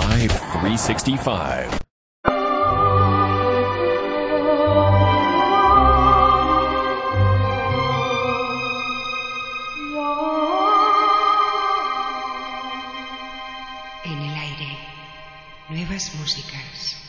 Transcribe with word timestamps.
Live 0.00 0.32
365. 0.60 1.86
En 14.04 14.18
el 14.22 14.36
aire, 14.36 14.78
nuevas 15.70 16.14
músicas. 16.16 17.05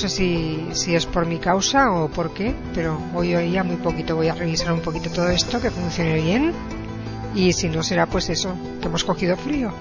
Sé 0.00 0.08
si, 0.08 0.68
si 0.72 0.94
es 0.94 1.04
por 1.04 1.26
mi 1.26 1.38
causa 1.38 1.92
o 1.92 2.08
por 2.08 2.32
qué, 2.32 2.54
pero 2.74 2.98
hoy 3.14 3.34
oía 3.34 3.62
muy 3.62 3.76
poquito. 3.76 4.16
Voy 4.16 4.28
a 4.28 4.34
revisar 4.34 4.72
un 4.72 4.80
poquito 4.80 5.10
todo 5.10 5.28
esto, 5.28 5.60
que 5.60 5.70
funcione 5.70 6.14
bien. 6.14 6.52
Y 7.34 7.52
si 7.52 7.68
no 7.68 7.82
será 7.82 8.06
pues 8.06 8.30
eso, 8.30 8.54
que 8.80 8.88
hemos 8.88 9.04
cogido 9.04 9.36
frío. 9.36 9.72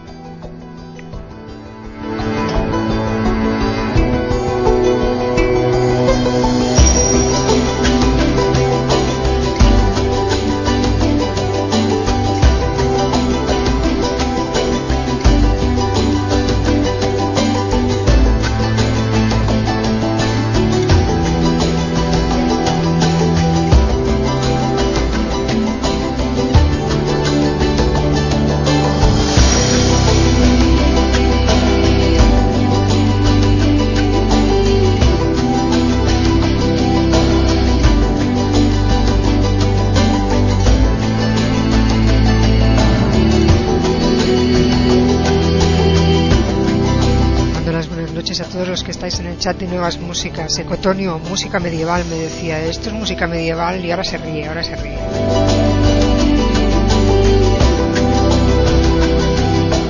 A 48.41 48.45
todos 48.45 48.67
los 48.67 48.83
que 48.83 48.91
estáis 48.91 49.19
en 49.19 49.27
el 49.27 49.37
chat 49.37 49.57
de 49.57 49.67
Nuevas 49.67 49.99
Músicas. 49.99 50.57
Ecotonio, 50.59 51.19
música 51.19 51.59
medieval, 51.59 52.05
me 52.05 52.15
decía. 52.15 52.63
Esto 52.63 52.89
es 52.89 52.95
música 52.95 53.27
medieval 53.27 53.83
y 53.83 53.91
ahora 53.91 54.03
se 54.03 54.17
ríe, 54.17 54.47
ahora 54.47 54.63
se 54.63 54.75
ríe. 54.75 54.97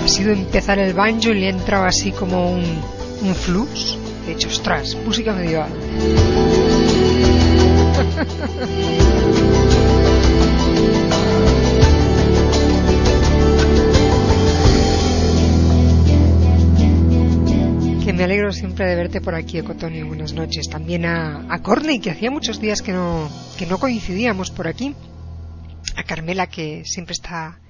Ha 0.04 0.08
sido 0.08 0.32
empezar 0.32 0.80
el 0.80 0.94
banjo 0.94 1.30
y 1.30 1.40
le 1.40 1.48
ha 1.48 1.50
entrado 1.50 1.86
así 1.86 2.12
como 2.12 2.52
un, 2.52 2.64
un 3.22 3.36
flux. 3.36 3.98
De 4.26 4.34
hecho, 4.34 4.48
ostras, 4.48 4.96
música 5.06 5.34
medieval. 5.34 5.70
me 18.20 18.26
alegro 18.26 18.52
siempre 18.52 18.86
de 18.86 18.98
verte 18.98 19.22
por 19.22 19.34
aquí, 19.34 19.60
Ecotonio. 19.60 20.06
Buenas 20.06 20.34
noches. 20.34 20.68
También 20.68 21.06
a, 21.06 21.46
a 21.50 21.62
Corney, 21.62 22.02
que 22.02 22.12
hacía 22.12 22.30
muchos 22.30 22.60
días 22.60 22.82
que 22.82 22.92
no, 22.92 23.32
que 23.58 23.66
no 23.66 23.78
coincidíamos 23.78 24.52
por 24.52 24.68
aquí. 24.68 24.94
A 25.96 26.04
Carmela, 26.04 26.48
que 26.48 26.84
siempre 26.84 27.14
está 27.14 27.62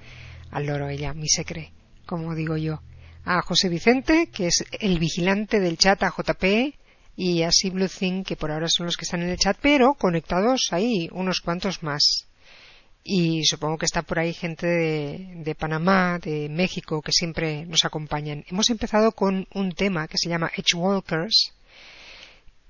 al 0.50 0.66
loro, 0.66 0.90
ella, 0.90 1.14
mi 1.14 1.28
secre, 1.28 1.72
como 2.08 2.34
digo 2.34 2.58
yo. 2.58 2.82
A 3.26 3.44
José 3.44 3.70
Vicente, 3.70 4.32
que 4.34 4.48
es 4.48 4.66
el 4.80 4.98
vigilante 4.98 5.60
del 5.60 5.78
chat, 5.78 6.02
a 6.02 6.10
JP, 6.10 6.74
y 7.16 7.44
a 7.44 7.50
Blue 7.72 7.88
Thing, 7.88 8.24
que 8.24 8.36
por 8.36 8.50
ahora 8.50 8.70
son 8.70 8.88
los 8.88 8.98
que 8.98 9.06
están 9.06 9.22
en 9.22 9.30
el 9.30 9.38
chat, 9.38 9.56
pero 9.62 9.94
conectados 9.94 10.70
ahí 10.72 11.10
unos 11.12 11.42
cuantos 11.42 11.84
más. 11.84 12.28
Y 13.12 13.44
supongo 13.44 13.80
que 13.80 13.88
está 13.88 14.04
por 14.04 14.20
ahí 14.20 14.34
gente 14.34 14.68
de, 14.68 15.56
Panamá, 15.56 16.20
de 16.20 16.48
México, 16.48 17.02
que 17.02 17.12
siempre 17.12 17.66
nos 17.66 17.84
acompañan. 17.84 18.46
Hemos 18.48 18.70
empezado 18.70 19.14
con 19.14 19.48
un 19.56 19.72
tema 19.72 20.08
que 20.08 20.20
se 20.20 20.30
llama 20.30 20.52
Edge 20.56 20.76
Walkers 20.76 21.54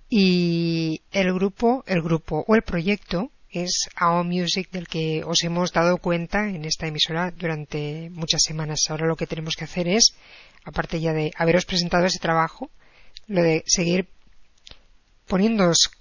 y 0.09 1.01
el 1.11 1.33
grupo, 1.33 1.83
el 1.87 2.01
grupo 2.01 2.45
o 2.47 2.55
el 2.55 2.61
proyecto 2.61 3.31
es 3.51 3.89
AO 3.97 4.23
Music 4.23 4.71
del 4.71 4.87
que 4.87 5.23
os 5.25 5.43
hemos 5.43 5.73
dado 5.73 5.97
cuenta 5.97 6.47
en 6.47 6.63
esta 6.63 6.87
emisora 6.87 7.31
durante 7.31 8.09
muchas 8.09 8.41
semanas. 8.41 8.85
Ahora 8.89 9.07
lo 9.07 9.17
que 9.17 9.27
tenemos 9.27 9.57
que 9.57 9.65
hacer 9.65 9.89
es, 9.89 10.15
aparte 10.63 11.01
ya 11.01 11.11
de 11.11 11.31
haberos 11.35 11.65
presentado 11.65 12.05
ese 12.05 12.19
trabajo, 12.19 12.71
lo 13.27 13.43
de 13.43 13.63
seguir 13.65 14.07
poniéndoos 15.27 15.91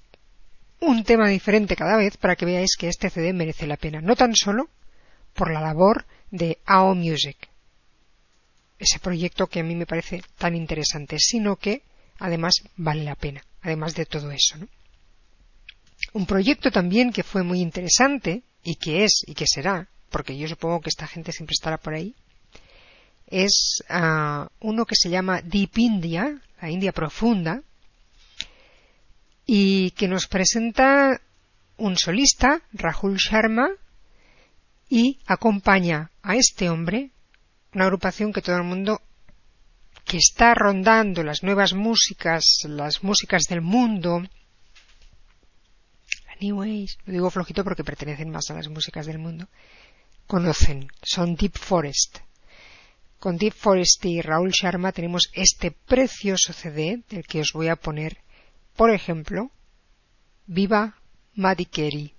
un 0.80 1.04
tema 1.04 1.28
diferente 1.28 1.76
cada 1.76 1.96
vez 1.96 2.16
para 2.16 2.36
que 2.36 2.46
veáis 2.46 2.76
que 2.76 2.88
este 2.88 3.10
CD 3.10 3.32
merece 3.32 3.66
la 3.66 3.76
pena, 3.76 4.00
no 4.00 4.16
tan 4.16 4.34
solo 4.34 4.68
por 5.34 5.52
la 5.52 5.60
labor 5.60 6.06
de 6.30 6.58
AO 6.66 6.94
Music, 6.94 7.36
ese 8.78 8.98
proyecto 9.00 9.46
que 9.46 9.60
a 9.60 9.64
mí 9.64 9.74
me 9.74 9.86
parece 9.86 10.22
tan 10.36 10.54
interesante, 10.54 11.18
sino 11.18 11.56
que 11.56 11.82
además 12.18 12.54
vale 12.76 13.04
la 13.04 13.14
pena, 13.14 13.42
además 13.62 13.94
de 13.94 14.06
todo 14.06 14.30
eso. 14.30 14.56
Un 16.12 16.26
proyecto 16.26 16.70
también 16.70 17.12
que 17.12 17.22
fue 17.22 17.42
muy 17.42 17.60
interesante 17.60 18.42
y 18.62 18.76
que 18.76 19.04
es 19.04 19.22
y 19.26 19.34
que 19.34 19.46
será, 19.46 19.88
porque 20.10 20.36
yo 20.36 20.48
supongo 20.48 20.80
que 20.80 20.90
esta 20.90 21.06
gente 21.06 21.32
siempre 21.32 21.54
estará 21.54 21.78
por 21.78 21.94
ahí, 21.94 22.14
es 23.26 23.82
ah, 23.88 24.48
uno 24.60 24.86
que 24.86 24.94
se 24.96 25.10
llama 25.10 25.42
Deep 25.42 25.76
India, 25.76 26.40
la 26.60 26.70
India 26.70 26.92
profunda, 26.92 27.62
y 29.50 29.92
que 29.92 30.08
nos 30.08 30.26
presenta 30.26 31.22
un 31.78 31.96
solista, 31.96 32.60
Rahul 32.70 33.16
Sharma, 33.16 33.70
y 34.90 35.18
acompaña 35.26 36.10
a 36.22 36.36
este 36.36 36.68
hombre, 36.68 37.12
una 37.72 37.84
agrupación 37.84 38.30
que 38.30 38.42
todo 38.42 38.56
el 38.56 38.64
mundo 38.64 39.00
que 40.04 40.18
está 40.18 40.52
rondando 40.54 41.22
las 41.24 41.42
nuevas 41.42 41.72
músicas, 41.72 42.44
las 42.64 43.02
músicas 43.02 43.44
del 43.44 43.62
mundo, 43.62 44.20
Age, 46.40 46.98
lo 47.06 47.12
digo 47.14 47.30
flojito 47.30 47.64
porque 47.64 47.84
pertenecen 47.84 48.30
más 48.30 48.50
a 48.50 48.54
las 48.54 48.68
músicas 48.68 49.06
del 49.06 49.18
mundo, 49.18 49.48
conocen, 50.26 50.88
son 51.02 51.36
Deep 51.36 51.56
Forest. 51.56 52.18
Con 53.18 53.38
Deep 53.38 53.54
Forest 53.54 54.04
y 54.04 54.20
Rahul 54.20 54.50
Sharma 54.50 54.92
tenemos 54.92 55.30
este 55.32 55.70
precioso 55.70 56.52
CD 56.52 57.02
del 57.08 57.24
que 57.24 57.40
os 57.40 57.52
voy 57.54 57.68
a 57.68 57.76
poner 57.76 58.18
por 58.78 58.92
ejemplo, 58.92 59.50
viva 60.46 60.94
Madikeri. 61.34 62.14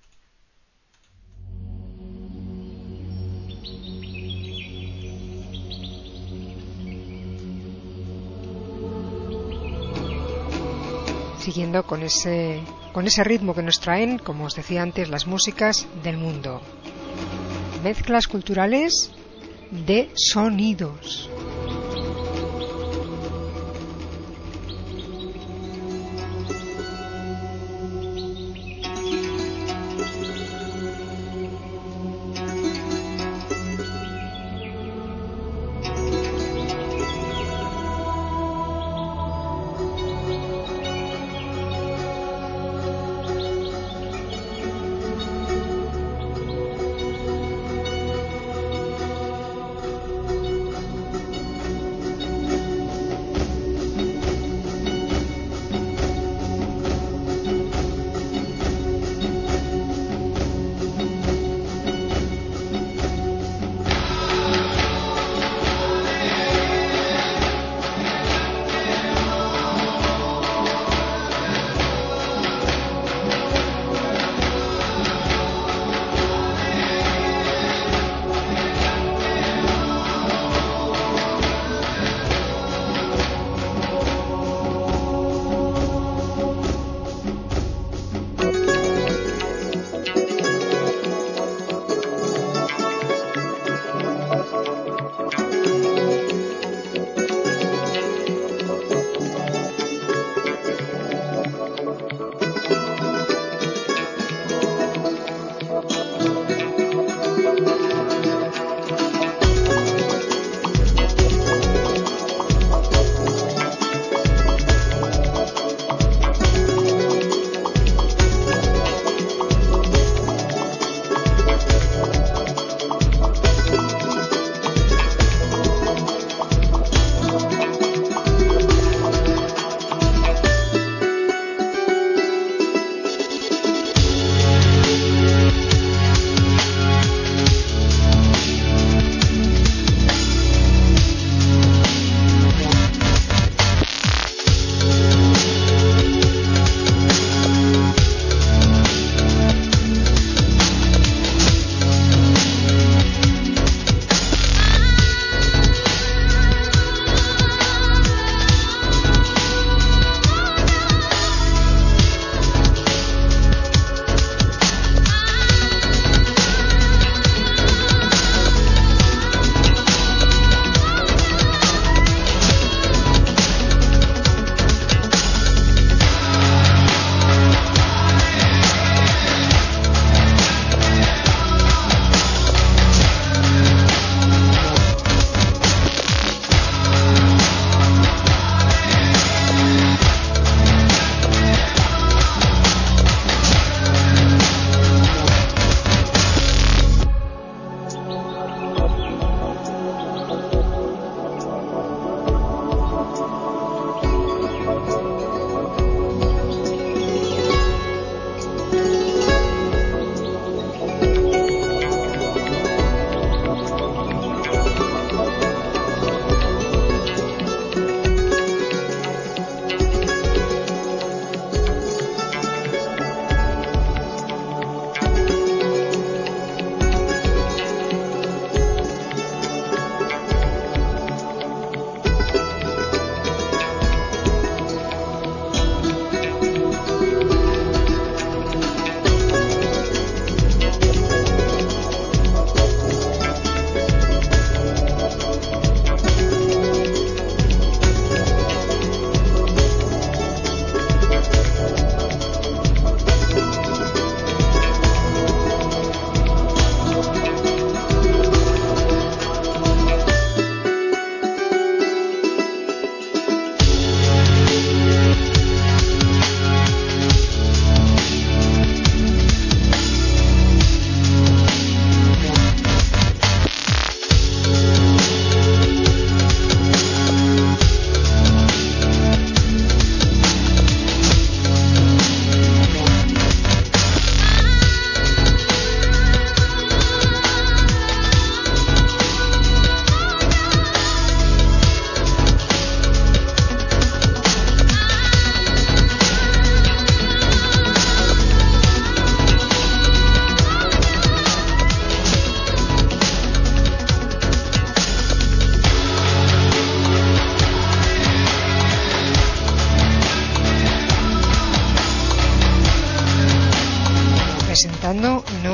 Siguiendo 11.38 11.84
con 11.84 12.04
ese, 12.04 12.62
con 12.92 13.08
ese 13.08 13.24
ritmo 13.24 13.56
que 13.56 13.64
nos 13.64 13.80
traen, 13.80 14.18
como 14.18 14.44
os 14.44 14.56
decía 14.56 14.82
antes, 14.82 15.08
las 15.08 15.28
músicas 15.28 15.88
del 16.04 16.18
mundo. 16.18 16.62
Mezclas 17.84 18.28
culturales 18.28 19.12
de 19.72 20.12
sonidos. 20.14 21.30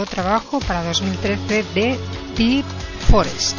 Trabajo 0.03 0.59
para 0.59 0.83
2013 0.83 1.63
de 1.73 1.97
Deep 2.35 2.65
Forest. 3.09 3.55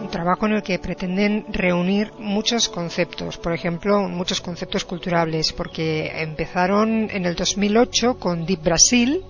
Un 0.00 0.08
trabajo 0.10 0.46
en 0.46 0.52
el 0.54 0.62
que 0.62 0.78
pretenden 0.80 1.46
reunir 1.50 2.10
muchos 2.18 2.68
conceptos, 2.68 3.38
por 3.38 3.52
ejemplo, 3.52 4.08
muchos 4.08 4.40
conceptos 4.40 4.84
culturales, 4.84 5.52
porque 5.52 6.22
empezaron 6.22 7.08
en 7.10 7.26
el 7.26 7.36
2008 7.36 8.18
con 8.18 8.44
Deep 8.44 8.62
Brasil, 8.62 9.24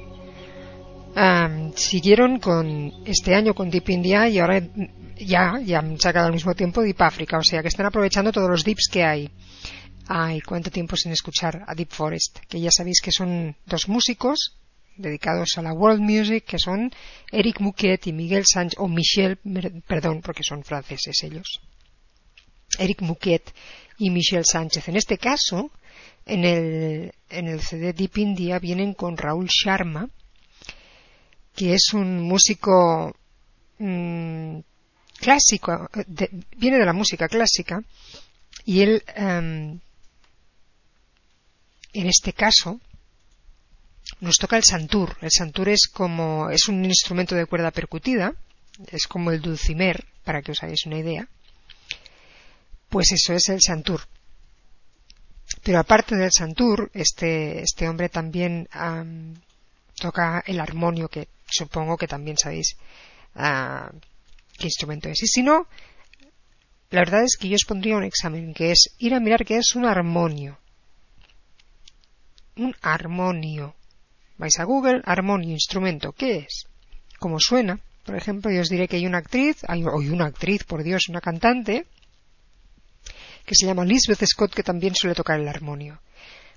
siguieron 1.74 2.38
con 2.38 2.92
este 3.06 3.34
año 3.34 3.54
con 3.54 3.70
Deep 3.70 3.88
India 3.88 4.28
y 4.28 4.38
ahora 4.38 4.62
ya, 5.16 5.58
ya 5.64 5.78
han 5.78 5.98
sacado 5.98 6.26
al 6.26 6.32
mismo 6.32 6.54
tiempo 6.54 6.82
Deep 6.82 7.00
Africa, 7.00 7.38
o 7.38 7.42
sea 7.42 7.62
que 7.62 7.68
están 7.68 7.86
aprovechando 7.86 8.32
todos 8.32 8.50
los 8.50 8.64
dips 8.64 8.88
que 8.90 9.04
hay. 9.04 9.30
Ay, 10.08 10.40
cuánto 10.40 10.70
tiempo 10.70 10.94
sin 10.96 11.12
escuchar 11.12 11.64
a 11.66 11.74
Deep 11.74 11.90
Forest, 11.90 12.40
que 12.48 12.60
ya 12.60 12.70
sabéis 12.70 13.00
que 13.00 13.10
son 13.10 13.56
dos 13.64 13.88
músicos 13.88 14.56
dedicados 14.96 15.56
a 15.56 15.62
la 15.62 15.72
world 15.72 16.00
music, 16.00 16.44
que 16.44 16.58
son 16.58 16.92
Eric 17.32 17.60
Mouquet 17.60 18.06
y 18.06 18.12
Miguel 18.12 18.44
Sánchez, 18.46 18.78
o 18.78 18.88
Michel, 18.88 19.38
perdón, 19.86 20.20
porque 20.22 20.42
son 20.42 20.64
franceses 20.64 21.22
ellos. 21.22 21.60
Eric 22.78 23.02
Mouquet 23.02 23.52
y 23.98 24.10
Michel 24.10 24.44
Sánchez. 24.44 24.88
En 24.88 24.96
este 24.96 25.18
caso, 25.18 25.70
en 26.24 26.44
el, 26.44 27.12
en 27.30 27.48
el 27.48 27.60
CD 27.60 27.92
Deep 27.92 28.18
India 28.18 28.58
vienen 28.58 28.94
con 28.94 29.16
Raúl 29.16 29.48
Sharma, 29.48 30.08
que 31.56 31.74
es 31.74 31.94
un 31.94 32.22
músico 32.22 33.16
mmm, 33.78 34.58
clásico, 35.18 35.88
de, 36.06 36.28
viene 36.56 36.78
de 36.78 36.84
la 36.84 36.92
música 36.92 37.26
clásica, 37.28 37.82
y 38.64 38.82
él, 38.82 39.02
um, 39.16 39.80
en 41.92 42.06
este 42.06 42.32
caso, 42.34 42.80
nos 44.20 44.36
toca 44.36 44.56
el 44.56 44.64
santur. 44.64 45.16
El 45.20 45.30
santur 45.30 45.68
es 45.68 45.88
como, 45.92 46.50
es 46.50 46.68
un 46.68 46.84
instrumento 46.84 47.34
de 47.34 47.46
cuerda 47.46 47.70
percutida, 47.70 48.34
es 48.88 49.06
como 49.06 49.30
el 49.30 49.40
dulcimer, 49.40 50.04
para 50.24 50.42
que 50.42 50.52
os 50.52 50.62
hagáis 50.62 50.84
una 50.84 50.98
idea. 50.98 51.28
Pues 52.90 53.12
eso 53.12 53.32
es 53.32 53.48
el 53.48 53.62
santur. 53.62 54.02
Pero 55.62 55.78
aparte 55.78 56.16
del 56.16 56.32
santur, 56.32 56.90
este, 56.92 57.62
este 57.62 57.88
hombre 57.88 58.08
también 58.08 58.68
um, 58.74 59.34
toca 59.94 60.42
el 60.46 60.60
armonio, 60.60 61.08
que 61.08 61.28
supongo 61.46 61.96
que 61.96 62.06
también 62.06 62.36
sabéis 62.36 62.76
uh, 63.34 63.90
qué 64.58 64.66
instrumento 64.66 65.08
es. 65.08 65.22
Y 65.22 65.26
si 65.26 65.42
no, 65.42 65.66
la 66.90 67.00
verdad 67.00 67.24
es 67.24 67.36
que 67.36 67.48
yo 67.48 67.56
os 67.56 67.64
pondría 67.64 67.96
un 67.96 68.04
examen, 68.04 68.54
que 68.54 68.70
es 68.70 68.94
ir 68.98 69.14
a 69.14 69.20
mirar 69.20 69.44
qué 69.44 69.56
es 69.56 69.74
un 69.74 69.86
armonio. 69.86 70.58
Un 72.56 72.74
armonio. 72.82 73.74
Vais 74.38 74.58
a 74.58 74.64
Google, 74.64 75.02
armonio, 75.04 75.50
instrumento, 75.50 76.12
¿qué 76.12 76.38
es? 76.38 76.66
¿Cómo 77.18 77.38
suena? 77.40 77.80
Por 78.04 78.16
ejemplo, 78.16 78.50
yo 78.52 78.60
os 78.60 78.68
diré 78.68 78.86
que 78.86 78.96
hay 78.96 79.06
una 79.06 79.18
actriz, 79.18 79.64
hay, 79.66 79.82
hay 79.82 80.08
una 80.10 80.26
actriz, 80.26 80.64
por 80.64 80.82
Dios, 80.82 81.08
una 81.08 81.20
cantante, 81.20 81.86
que 83.44 83.54
se 83.54 83.66
llama 83.66 83.84
Lisbeth 83.84 84.24
Scott, 84.24 84.54
que 84.54 84.62
también 84.62 84.94
suele 84.94 85.14
tocar 85.14 85.40
el 85.40 85.48
armonio. 85.48 86.00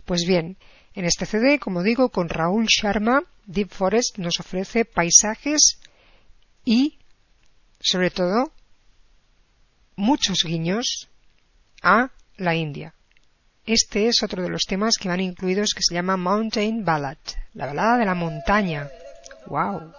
Pues 0.05 0.25
bien, 0.27 0.57
en 0.99 1.05
este 1.05 1.25
CD, 1.25 1.59
como 1.59 1.81
digo, 1.81 2.09
con 2.09 2.27
Raúl 2.27 2.65
Sharma, 2.67 3.23
Deep 3.45 3.69
Forest 3.69 4.17
nos 4.17 4.41
ofrece 4.41 4.83
paisajes 4.83 5.79
y, 6.65 6.99
sobre 7.79 8.11
todo, 8.11 8.51
muchos 9.95 10.43
guiños 10.43 11.07
a 11.81 12.11
la 12.35 12.53
India. 12.53 12.93
Este 13.65 14.09
es 14.09 14.23
otro 14.23 14.43
de 14.43 14.49
los 14.49 14.63
temas 14.63 14.97
que 14.99 15.07
van 15.07 15.21
incluidos 15.21 15.73
que 15.73 15.83
se 15.83 15.95
llama 15.95 16.17
Mountain 16.17 16.83
Ballad, 16.83 17.17
la 17.53 17.67
balada 17.67 17.97
de 17.97 18.05
la 18.05 18.15
montaña. 18.15 18.89
¡Wow! 19.47 19.93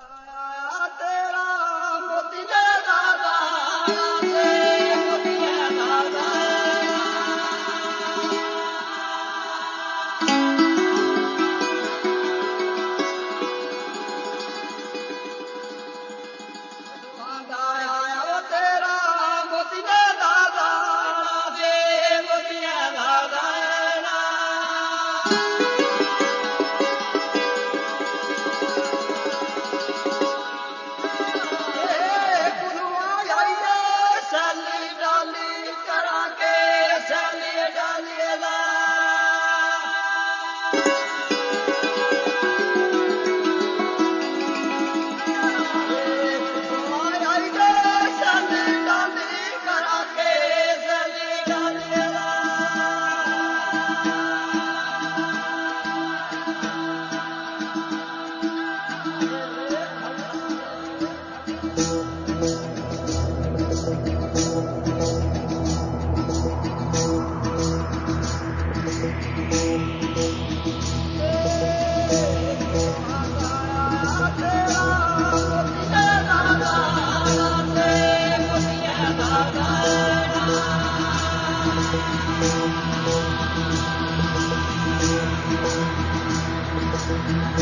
Thank 87.31 87.59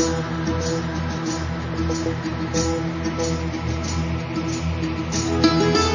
you. 5.83 5.88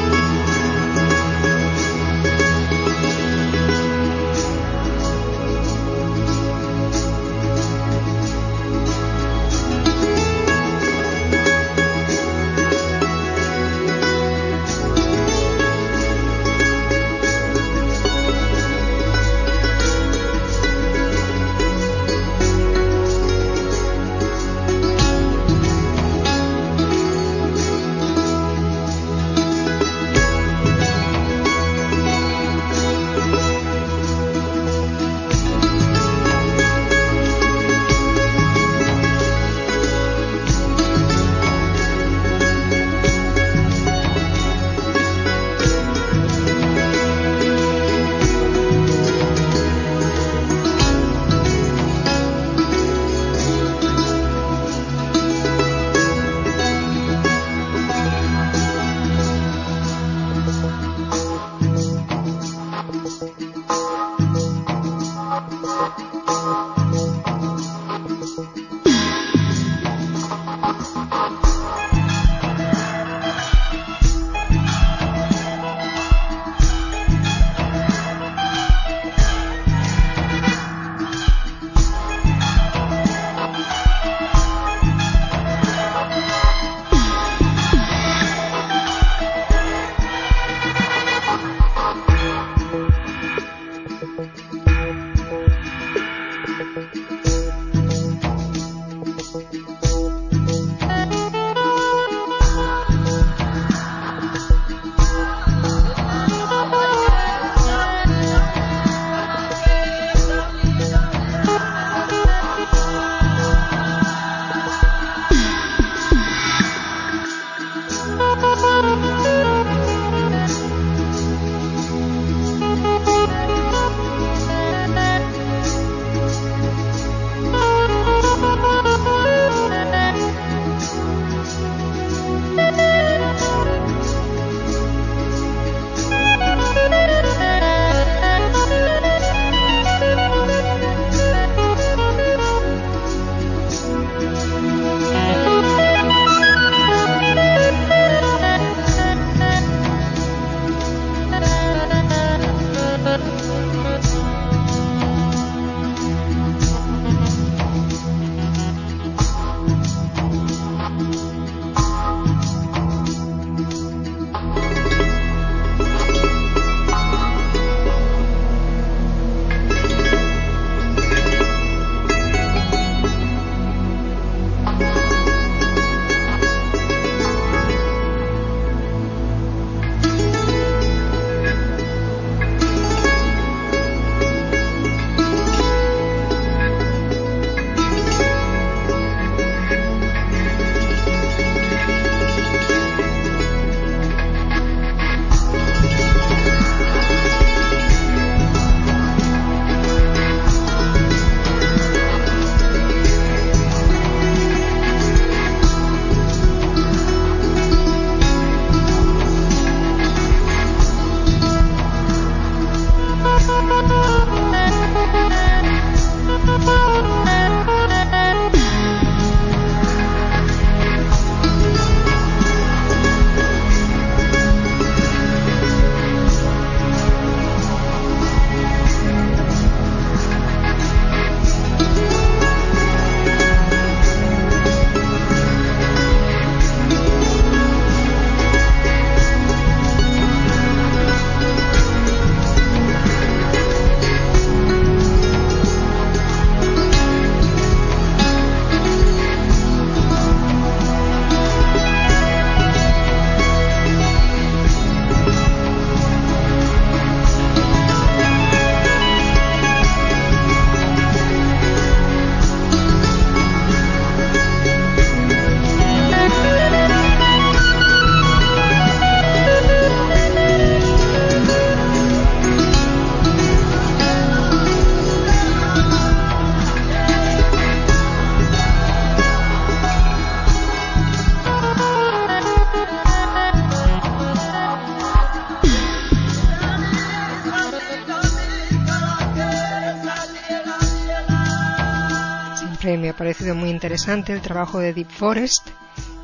Interesante 293.74 294.32
el 294.32 294.40
trabajo 294.40 294.78
de 294.78 294.94
Deep 294.94 295.10
Forest 295.10 295.68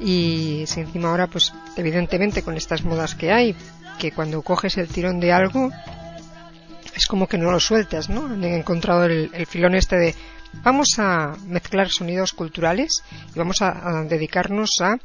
y 0.01 0.65
si 0.67 0.81
encima 0.81 1.11
ahora 1.11 1.27
pues 1.27 1.53
evidentemente 1.77 2.43
con 2.43 2.57
estas 2.57 2.85
modas 2.85 3.15
que 3.15 3.33
hay 3.33 3.55
que 3.99 4.13
cuando 4.13 4.43
coges 4.43 4.79
el 4.79 4.89
tirón 4.89 5.21
de 5.21 5.33
algo 5.33 5.71
es 6.95 7.07
como 7.07 7.27
que 7.27 7.39
no 7.39 7.51
lo 7.51 7.61
sueltas, 7.61 8.09
¿no? 8.09 8.27
Han 8.27 8.45
encontrado 8.45 9.05
el, 9.05 9.47
filón 9.47 9.75
este 9.75 9.97
de 9.97 10.15
vamos 10.63 10.99
a 10.99 11.37
mezclar 11.47 11.89
sonidos 11.89 12.33
culturales 12.33 13.03
y 13.35 13.39
vamos 13.39 13.63
a, 13.63 14.05
dedicarnos 14.09 14.71
a 14.81 14.99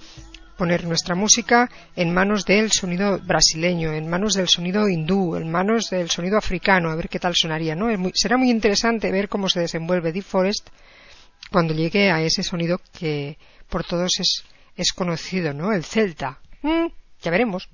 poner 0.57 0.85
nuestra 0.85 1.15
música 1.15 1.69
en 1.95 2.13
manos 2.13 2.45
del 2.45 2.71
sonido 2.71 3.19
brasileño, 3.19 3.91
en 3.93 4.09
manos 4.09 4.33
del 4.33 4.47
sonido 4.47 4.87
hindú, 4.87 5.35
en 5.35 5.51
manos 5.51 5.89
del 5.89 6.09
sonido 6.09 6.37
africano, 6.37 6.89
a 6.89 6.95
ver 6.95 7.09
qué 7.09 7.19
tal 7.19 7.33
sonaría, 7.35 7.75
¿no? 7.75 7.87
será 8.13 8.37
muy 8.37 8.49
interesante 8.49 9.11
ver 9.11 9.27
cómo 9.27 9.49
se 9.49 9.59
desenvuelve 9.59 10.13
Deep 10.13 10.23
Forest 10.23 10.69
cuando 11.55 11.73
llegue 11.73 12.11
a 12.11 12.21
ese 12.21 12.43
sonido 12.43 12.81
que 12.91 13.37
por 13.69 13.85
todos 13.85 14.19
es, 14.19 14.43
es 14.75 14.91
conocido, 14.91 15.53
¿no? 15.53 15.71
El 15.71 15.85
celta. 15.85 16.41
Mm, 16.61 16.87
ya 17.21 17.31
veremos. 17.31 17.69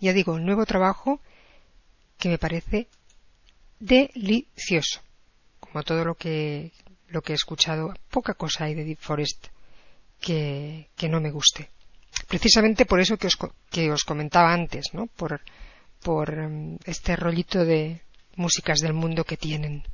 Ya 0.00 0.14
digo, 0.14 0.38
el 0.38 0.46
nuevo 0.46 0.64
trabajo 0.64 1.20
que 2.16 2.30
me 2.30 2.38
parece 2.38 2.88
delicioso. 3.78 5.02
Como 5.60 5.82
todo 5.82 6.02
lo 6.02 6.14
que, 6.14 6.72
lo 7.08 7.20
que 7.20 7.32
he 7.32 7.34
escuchado, 7.34 7.92
poca 8.08 8.32
cosa 8.32 8.64
hay 8.64 8.74
de 8.74 8.84
Deep 8.84 9.00
Forest 9.00 9.48
que, 10.18 10.88
que 10.96 11.10
no 11.10 11.20
me 11.20 11.30
guste. 11.30 11.68
Precisamente 12.26 12.86
por 12.86 13.00
eso 13.00 13.18
que 13.18 13.26
os, 13.26 13.36
que 13.70 13.90
os 13.90 14.02
comentaba 14.02 14.50
antes, 14.50 14.94
¿no? 14.94 15.08
Por, 15.08 15.42
por 16.00 16.34
mm, 16.34 16.78
este 16.86 17.16
rollito 17.16 17.66
de 17.66 18.00
músicas 18.36 18.80
del 18.80 18.94
mundo 18.94 19.24
que 19.24 19.36
tienen. 19.36 19.84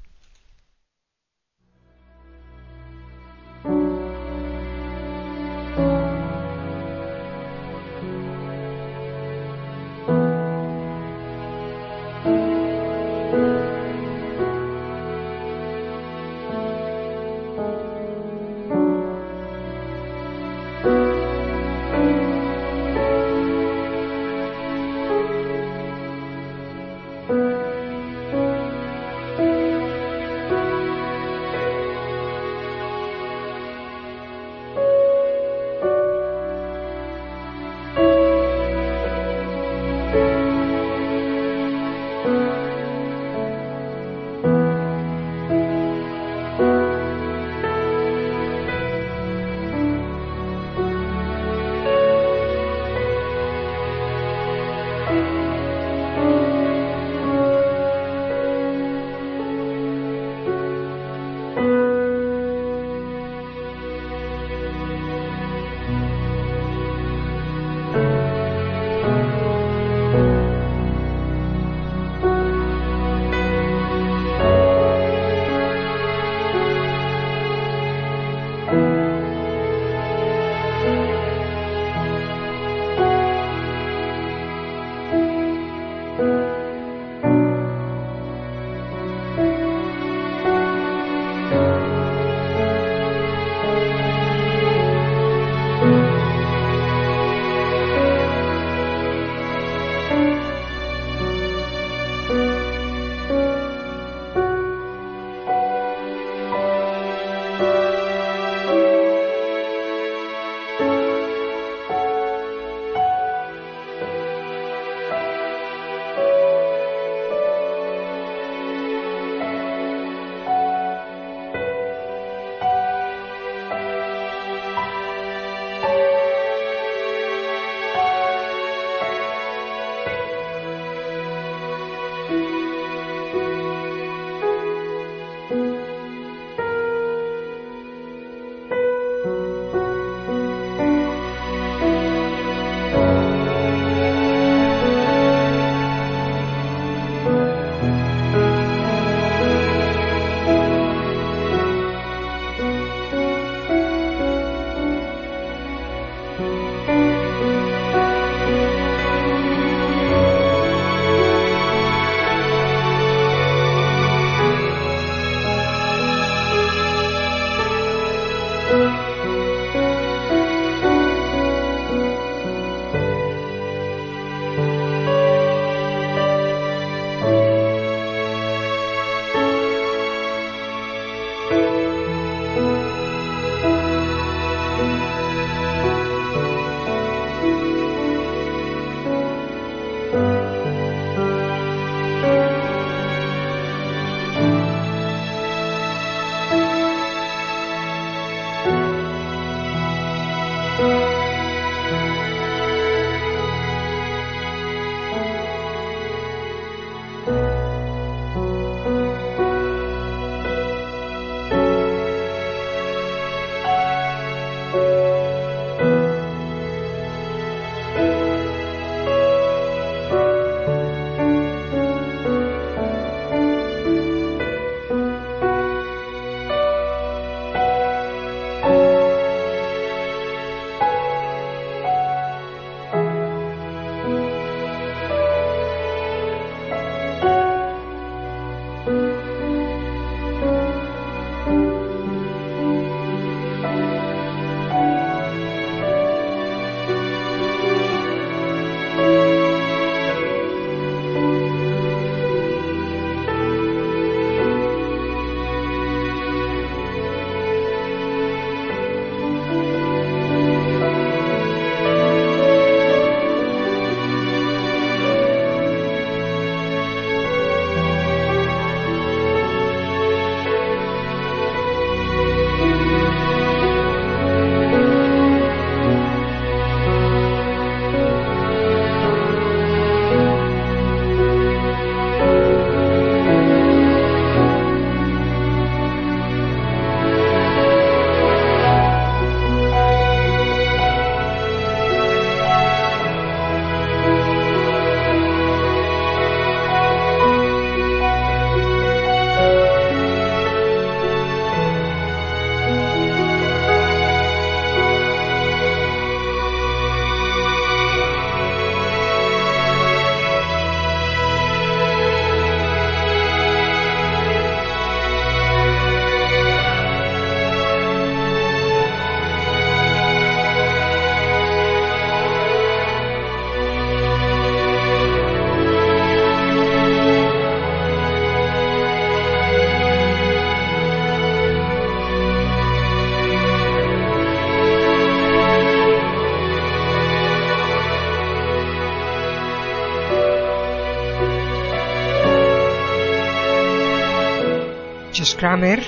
Kramer, 345.38 345.80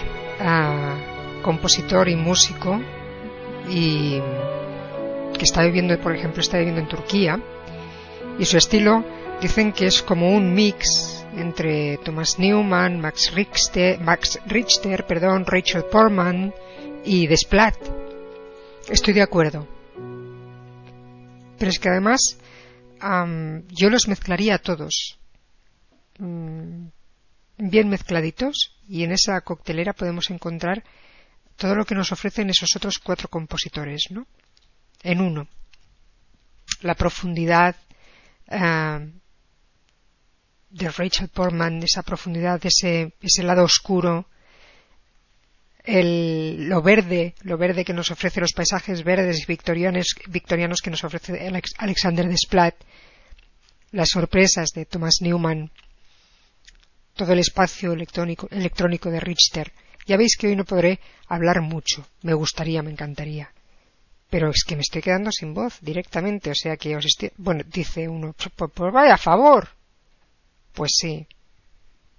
compositor 1.42 2.08
y 2.08 2.14
músico, 2.14 2.80
y 3.68 4.20
que 5.36 5.44
está 5.44 5.64
viviendo, 5.64 5.98
por 6.00 6.14
ejemplo, 6.14 6.40
está 6.40 6.58
viviendo 6.58 6.80
en 6.80 6.88
Turquía, 6.88 7.38
y 8.38 8.44
su 8.44 8.56
estilo 8.56 9.04
dicen 9.42 9.72
que 9.72 9.86
es 9.86 10.02
como 10.02 10.30
un 10.30 10.54
mix 10.54 11.26
entre 11.36 11.98
Thomas 11.98 12.38
Newman, 12.38 13.00
Max 13.00 13.32
Richter, 13.34 14.00
Max 14.00 14.38
Richter 14.46 15.04
perdón, 15.06 15.44
Rachel 15.44 15.84
Portman 15.84 16.54
y 17.04 17.26
Desplat. 17.26 17.76
Estoy 18.88 19.14
de 19.14 19.22
acuerdo. 19.22 19.66
Pero 21.58 21.70
es 21.70 21.78
que 21.78 21.88
además 21.88 22.38
yo 23.68 23.90
los 23.90 24.08
mezclaría 24.08 24.54
a 24.56 24.58
todos. 24.58 25.18
Mm, 26.18 26.88
bien 27.58 27.88
mezcladitos 27.88 28.79
y 28.90 29.04
en 29.04 29.12
esa 29.12 29.40
coctelera 29.42 29.92
podemos 29.92 30.30
encontrar 30.30 30.82
todo 31.54 31.76
lo 31.76 31.84
que 31.84 31.94
nos 31.94 32.10
ofrecen 32.10 32.50
esos 32.50 32.74
otros 32.74 32.98
cuatro 32.98 33.28
compositores, 33.28 34.06
¿no? 34.10 34.26
En 35.04 35.20
uno. 35.20 35.46
La 36.82 36.96
profundidad 36.96 37.76
eh, 38.50 39.12
de 40.70 40.90
Rachel 40.90 41.28
Portman, 41.28 41.80
esa 41.84 42.02
profundidad, 42.02 42.60
ese, 42.66 43.14
ese 43.22 43.44
lado 43.44 43.62
oscuro, 43.62 44.26
el, 45.84 46.68
lo 46.68 46.82
verde, 46.82 47.36
lo 47.42 47.56
verde 47.56 47.84
que 47.84 47.92
nos 47.92 48.10
ofrece 48.10 48.40
los 48.40 48.52
paisajes 48.52 49.04
verdes 49.04 49.40
y 49.40 49.46
victorianos, 49.46 50.16
victorianos 50.26 50.82
que 50.82 50.90
nos 50.90 51.04
ofrece 51.04 51.48
Alexander 51.78 52.26
Desplat, 52.28 52.74
las 53.92 54.08
sorpresas 54.08 54.70
de 54.74 54.84
Thomas 54.84 55.18
Newman, 55.20 55.70
todo 57.20 57.34
el 57.34 57.40
espacio 57.40 57.92
electrónico, 57.92 58.48
electrónico 58.50 59.10
de 59.10 59.20
Richter. 59.20 59.74
Ya 60.06 60.16
veis 60.16 60.38
que 60.38 60.46
hoy 60.46 60.56
no 60.56 60.64
podré 60.64 61.00
hablar 61.28 61.60
mucho, 61.60 62.06
me 62.22 62.32
gustaría, 62.32 62.82
me 62.82 62.90
encantaría. 62.90 63.52
Pero 64.30 64.48
es 64.48 64.64
que 64.66 64.74
me 64.74 64.80
estoy 64.80 65.02
quedando 65.02 65.30
sin 65.30 65.52
voz 65.52 65.76
directamente, 65.82 66.50
o 66.50 66.54
sea 66.54 66.78
que 66.78 66.96
os 66.96 67.04
estoy... 67.04 67.30
Bueno, 67.36 67.62
dice 67.66 68.08
uno, 68.08 68.34
pues, 68.56 68.70
pues 68.72 68.90
vaya 68.90 69.14
a 69.14 69.18
favor. 69.18 69.68
Pues 70.72 70.92
sí. 70.96 71.26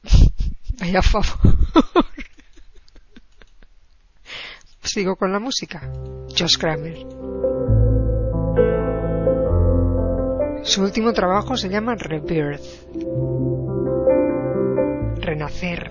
vaya 0.79 0.99
a 0.99 1.01
favor. 1.01 1.57
Sigo 4.83 5.15
con 5.15 5.31
la 5.31 5.39
música. 5.39 5.91
Josh 6.37 6.57
Kramer. 6.59 7.07
Su 10.61 10.83
último 10.83 11.11
trabajo 11.11 11.57
se 11.57 11.69
llama 11.69 11.95
Rebirth 11.95 13.70
renacer. 15.41 15.89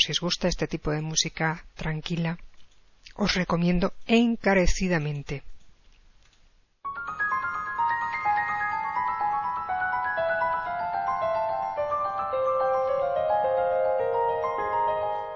Si 0.00 0.12
os 0.12 0.20
gusta 0.20 0.48
este 0.48 0.66
tipo 0.66 0.90
de 0.90 1.00
música 1.00 1.66
tranquila, 1.74 2.38
os 3.16 3.34
recomiendo 3.34 3.92
encarecidamente. 4.06 5.42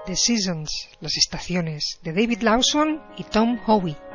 The 0.09 0.15
Seasons, 0.15 0.89
las 1.01 1.15
estaciones, 1.17 1.99
de 2.01 2.13
David 2.13 2.41
Lawson 2.41 2.99
y 3.15 3.23
Tom 3.25 3.59
Howe. 3.67 4.08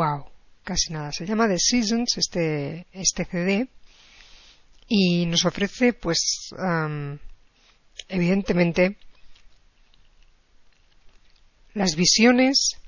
Wow, 0.00 0.24
casi 0.64 0.94
nada. 0.94 1.12
Se 1.12 1.26
llama 1.26 1.46
The 1.46 1.58
Seasons 1.58 2.16
este, 2.16 2.86
este 2.90 3.26
CD 3.26 3.68
y 4.88 5.26
nos 5.26 5.44
ofrece, 5.44 5.92
pues, 5.92 6.48
evidentemente, 8.08 8.96
las 11.74 11.96
visiones 11.96 12.78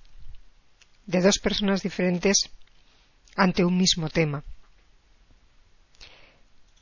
de 1.05 1.21
dos 1.21 1.39
personas 1.39 1.83
diferentes 1.83 2.49
ante 3.37 3.63
un 3.63 3.77
mismo 3.77 4.09
tema. 4.09 4.43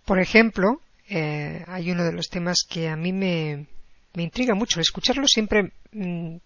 Por 0.04 0.20
ejemplo, 0.20 0.80
eh, 1.08 1.64
hay 1.66 1.90
uno 1.90 2.04
de 2.04 2.12
los 2.12 2.28
temas 2.28 2.58
que 2.68 2.88
a 2.88 2.94
mí 2.94 3.12
me, 3.12 3.66
me 4.14 4.22
intriga 4.22 4.54
mucho. 4.54 4.80
Escucharlo 4.80 5.26
siempre, 5.26 5.72
mm, 5.90 6.36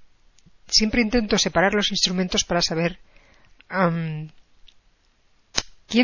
siempre 0.69 1.03
intento 1.03 1.37
separar 1.37 1.75
los 1.75 1.91
instrumentos 1.91 2.45
para 2.45 2.63
saber 2.63 2.99
¿quién 3.69 4.33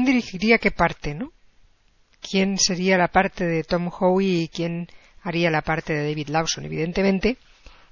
dirigiría 0.04 0.58
qué 0.58 0.70
parte, 0.70 1.14
no? 1.14 1.32
¿Quién 2.20 2.58
sería 2.58 2.98
la 2.98 3.08
parte 3.08 3.46
de 3.46 3.64
Tom 3.64 3.88
Howe 3.88 4.22
y 4.22 4.48
quién 4.48 4.88
haría 5.22 5.50
la 5.50 5.62
parte 5.62 5.92
de 5.92 6.08
David 6.08 6.28
Lawson? 6.28 6.64
Evidentemente, 6.64 7.38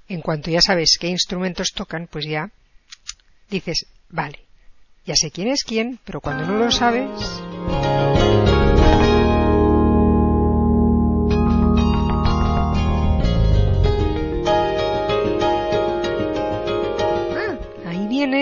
en 0.07 0.21
cuanto 0.21 0.51
ya 0.51 0.61
sabes 0.61 0.97
qué 0.99 1.07
instrumentos 1.07 1.71
tocan, 1.73 2.07
pues 2.07 2.25
ya 2.27 2.51
dices, 3.49 3.87
vale, 4.09 4.39
ya 5.05 5.15
sé 5.15 5.31
quién 5.31 5.47
es 5.47 5.63
quién, 5.63 5.99
pero 6.03 6.21
cuando 6.21 6.45
no 6.45 6.57
lo 6.57 6.71
sabes... 6.71 7.09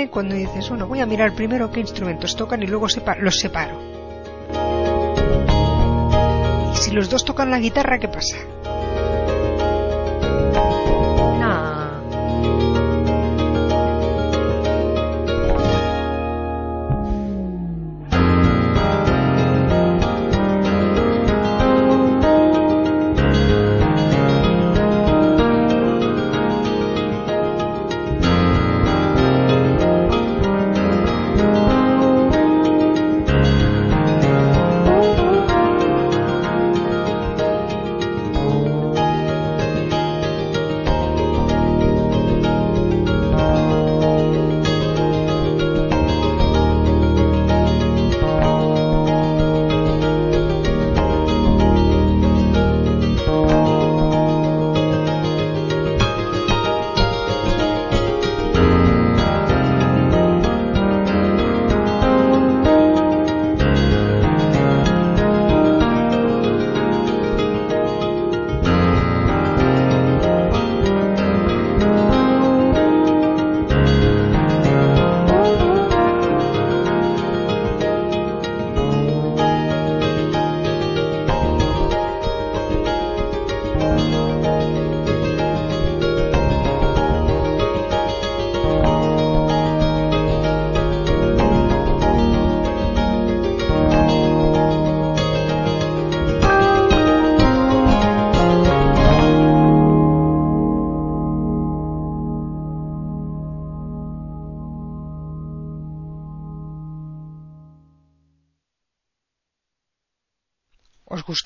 cuando 0.09 0.33
dices, 0.33 0.69
bueno, 0.69 0.87
voy 0.87 1.01
a 1.01 1.05
mirar 1.05 1.33
primero 1.35 1.69
qué 1.69 1.81
instrumentos 1.81 2.35
tocan 2.35 2.63
y 2.63 2.67
luego 2.67 2.87
los 3.19 3.39
separo. 3.39 3.79
Y 6.73 6.77
si 6.77 6.91
los 6.91 7.11
dos 7.11 7.23
tocan 7.23 7.51
la 7.51 7.59
guitarra, 7.59 7.99
¿qué 7.99 8.07
pasa? 8.07 8.37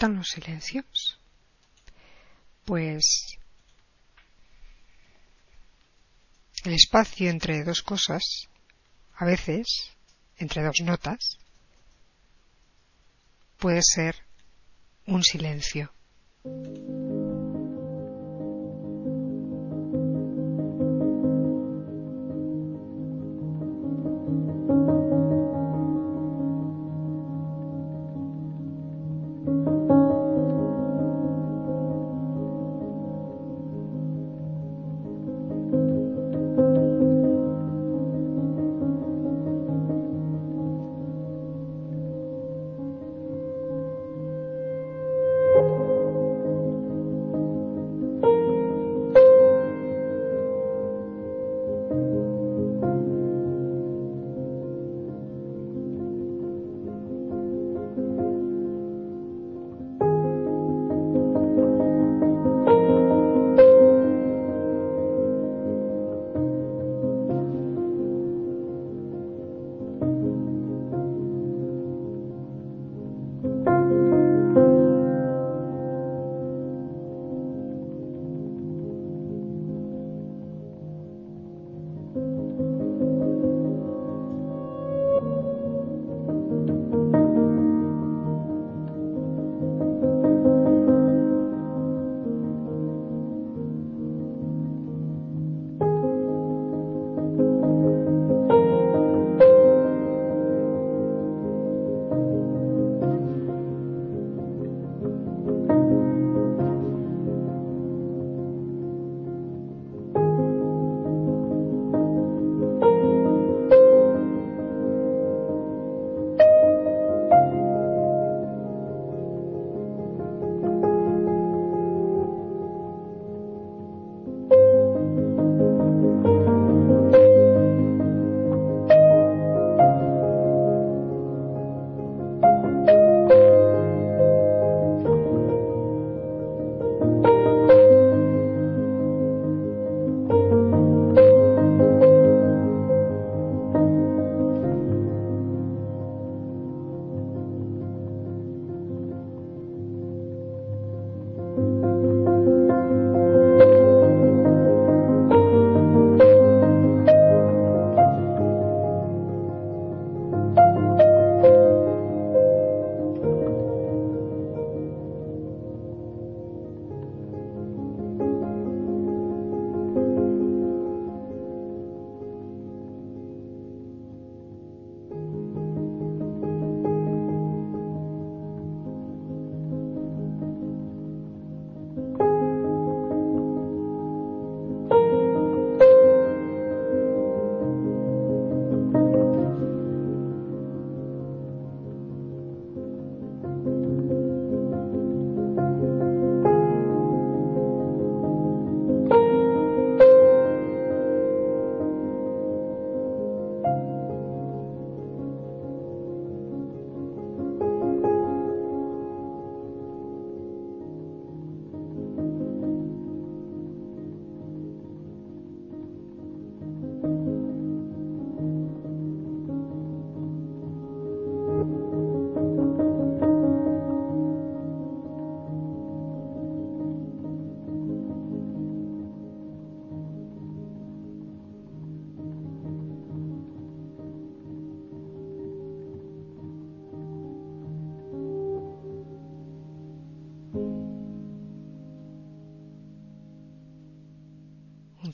Gustan 0.01 0.15
los 0.15 0.29
silencios? 0.29 1.19
Pues 2.65 3.37
el 6.63 6.73
espacio 6.73 7.29
entre 7.29 7.63
dos 7.63 7.83
cosas, 7.83 8.49
a 9.15 9.25
veces, 9.25 9.91
entre 10.37 10.63
dos 10.63 10.81
notas, 10.81 11.37
puede 13.59 13.81
ser 13.83 14.15
un 15.05 15.21
silencio. 15.21 15.93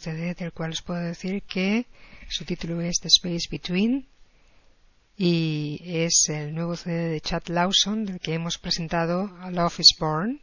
CD 0.07 0.35
del 0.35 0.53
cual 0.53 0.71
os 0.71 0.81
puedo 0.81 1.01
decir 1.01 1.43
que 1.43 1.85
su 2.29 2.45
título 2.45 2.79
es 2.79 2.99
The 3.01 3.09
Space 3.09 3.49
Between 3.51 4.07
y 5.17 5.81
es 5.83 6.29
el 6.29 6.55
nuevo 6.55 6.77
CD 6.77 7.09
de 7.09 7.19
Chad 7.19 7.47
Lawson 7.47 8.05
del 8.05 8.19
que 8.21 8.33
hemos 8.33 8.57
presentado 8.57 9.35
a 9.41 9.51
Love 9.51 9.81
is 9.81 9.95
Born 9.99 10.39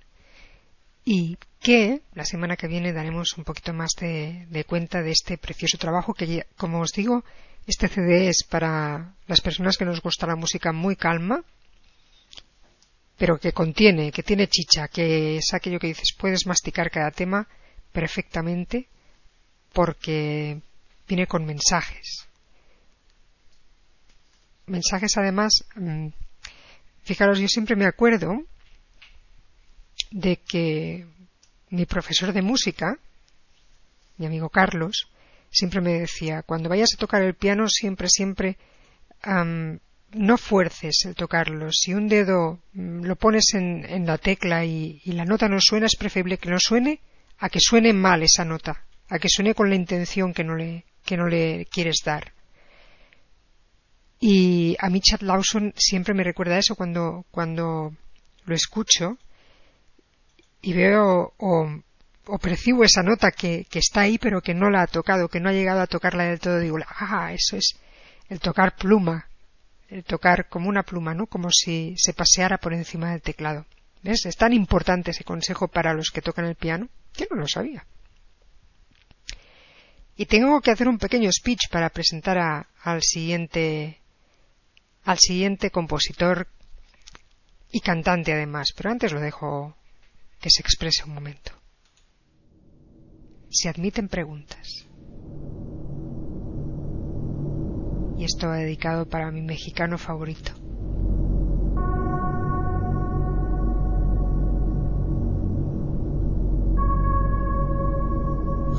y 1.02 1.38
que 1.60 2.02
la 2.12 2.26
semana 2.26 2.56
que 2.56 2.68
viene 2.68 2.92
daremos 2.92 3.38
un 3.38 3.44
poquito 3.44 3.72
más 3.72 3.92
de, 3.98 4.46
de 4.50 4.64
cuenta 4.64 5.00
de 5.00 5.12
este 5.12 5.38
precioso 5.38 5.78
trabajo 5.78 6.12
que, 6.12 6.44
como 6.58 6.80
os 6.80 6.92
digo, 6.92 7.24
este 7.66 7.88
CD 7.88 8.28
es 8.28 8.44
para 8.44 9.14
las 9.26 9.40
personas 9.40 9.78
que 9.78 9.86
nos 9.86 10.02
gusta 10.02 10.26
la 10.26 10.36
música 10.36 10.72
muy 10.72 10.96
calma, 10.96 11.42
pero 13.16 13.38
que 13.38 13.52
contiene, 13.52 14.12
que 14.12 14.22
tiene 14.22 14.48
chicha, 14.48 14.88
que 14.88 15.38
es 15.38 15.54
aquello 15.54 15.78
que 15.78 15.86
dices, 15.86 16.14
puedes 16.18 16.46
masticar 16.46 16.90
cada 16.90 17.10
tema 17.10 17.48
perfectamente 17.92 18.88
porque 19.74 20.60
viene 21.06 21.26
con 21.26 21.44
mensajes. 21.44 22.26
Mensajes 24.66 25.18
además, 25.18 25.64
mm, 25.74 26.08
fijaros, 27.02 27.38
yo 27.38 27.48
siempre 27.48 27.76
me 27.76 27.86
acuerdo 27.86 28.42
de 30.10 30.36
que 30.36 31.06
mi 31.70 31.84
profesor 31.84 32.32
de 32.32 32.40
música, 32.40 32.98
mi 34.16 34.26
amigo 34.26 34.48
Carlos, 34.48 35.08
siempre 35.50 35.80
me 35.80 36.00
decía, 36.00 36.42
cuando 36.42 36.68
vayas 36.68 36.94
a 36.94 36.98
tocar 36.98 37.22
el 37.22 37.34
piano, 37.34 37.68
siempre, 37.68 38.08
siempre 38.08 38.56
no 40.12 40.36
fuerces 40.38 41.04
el 41.06 41.14
tocarlo. 41.14 41.72
Si 41.72 41.94
un 41.94 42.08
dedo 42.08 42.60
mm, 42.74 43.04
lo 43.04 43.16
pones 43.16 43.54
en, 43.54 44.06
la 44.06 44.18
tecla 44.18 44.64
y, 44.64 45.00
la 45.06 45.24
nota 45.24 45.48
no 45.48 45.58
suena, 45.60 45.86
es 45.86 45.96
preferible 45.96 46.38
que 46.38 46.50
no 46.50 46.60
suene 46.60 47.00
a 47.38 47.48
que 47.48 47.58
suene 47.60 47.92
mal 47.92 48.22
esa 48.22 48.44
nota, 48.44 48.83
a 49.08 49.18
que 49.18 49.28
suene 49.28 49.54
con 49.54 49.68
la 49.68 49.76
intención 49.76 50.32
que 50.32 50.44
no 50.44 50.56
le, 50.56 50.84
que 51.04 51.16
no 51.16 51.26
le 51.26 51.66
quieres 51.66 51.98
dar. 52.04 52.32
Y 54.20 54.76
a 54.78 54.88
mí 54.88 55.00
Chad 55.00 55.20
Lawson 55.20 55.72
siempre 55.76 56.14
me 56.14 56.24
recuerda 56.24 56.58
eso 56.58 56.76
cuando, 56.76 57.26
cuando 57.30 57.94
lo 58.44 58.54
escucho 58.54 59.18
y 60.62 60.72
veo 60.72 61.34
o, 61.36 62.38
percibo 62.40 62.84
esa 62.84 63.02
nota 63.02 63.30
que, 63.32 63.66
que, 63.68 63.80
está 63.80 64.02
ahí 64.02 64.16
pero 64.16 64.40
que 64.40 64.54
no 64.54 64.70
la 64.70 64.82
ha 64.82 64.86
tocado, 64.86 65.28
que 65.28 65.40
no 65.40 65.50
ha 65.50 65.52
llegado 65.52 65.82
a 65.82 65.86
tocarla 65.86 66.24
del 66.24 66.40
todo. 66.40 66.58
Digo, 66.58 66.78
ah, 66.86 67.32
eso 67.34 67.56
es 67.56 67.74
el 68.30 68.40
tocar 68.40 68.76
pluma, 68.76 69.28
el 69.88 70.04
tocar 70.04 70.48
como 70.48 70.68
una 70.68 70.82
pluma, 70.82 71.12
¿no? 71.12 71.26
Como 71.26 71.50
si 71.50 71.94
se 71.98 72.14
paseara 72.14 72.58
por 72.58 72.72
encima 72.72 73.10
del 73.10 73.20
teclado. 73.20 73.66
¿Ves? 74.02 74.24
Es 74.26 74.36
tan 74.36 74.52
importante 74.52 75.10
ese 75.10 75.24
consejo 75.24 75.68
para 75.68 75.94
los 75.94 76.10
que 76.10 76.22
tocan 76.22 76.46
el 76.46 76.56
piano 76.56 76.88
que 77.12 77.26
no 77.30 77.36
lo 77.36 77.46
sabía 77.46 77.86
y 80.16 80.26
tengo 80.26 80.60
que 80.60 80.70
hacer 80.70 80.88
un 80.88 80.98
pequeño 80.98 81.30
speech 81.32 81.68
para 81.70 81.90
presentar 81.90 82.38
a, 82.38 82.68
al 82.82 83.02
siguiente 83.02 84.00
al 85.04 85.18
siguiente 85.18 85.70
compositor 85.70 86.48
y 87.70 87.80
cantante 87.80 88.32
además, 88.32 88.68
pero 88.74 88.90
antes 88.90 89.12
lo 89.12 89.20
dejo 89.20 89.76
que 90.40 90.48
se 90.50 90.62
exprese 90.62 91.04
un 91.04 91.14
momento. 91.14 91.52
Se 93.50 93.68
admiten 93.68 94.08
preguntas. 94.08 94.86
Y 98.16 98.24
esto 98.24 98.48
va 98.48 98.56
dedicado 98.56 99.06
para 99.06 99.30
mi 99.30 99.42
mexicano 99.42 99.98
favorito. 99.98 100.52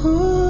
Oh. 0.07 0.44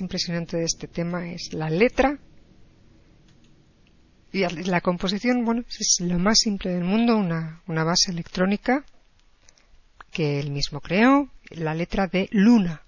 Impresionante 0.00 0.56
de 0.56 0.64
este 0.64 0.88
tema 0.88 1.30
es 1.30 1.52
la 1.52 1.70
letra 1.70 2.18
y 4.32 4.40
la 4.64 4.80
composición, 4.82 5.44
bueno, 5.44 5.64
es 5.66 5.98
lo 6.00 6.18
más 6.18 6.38
simple 6.40 6.70
del 6.70 6.84
mundo, 6.84 7.16
una, 7.16 7.84
base 7.84 8.10
electrónica 8.10 8.84
que 10.10 10.38
él 10.40 10.50
mismo 10.50 10.80
creó, 10.80 11.30
la 11.50 11.74
letra 11.74 12.06
de 12.06 12.28
Luna. 12.32 12.82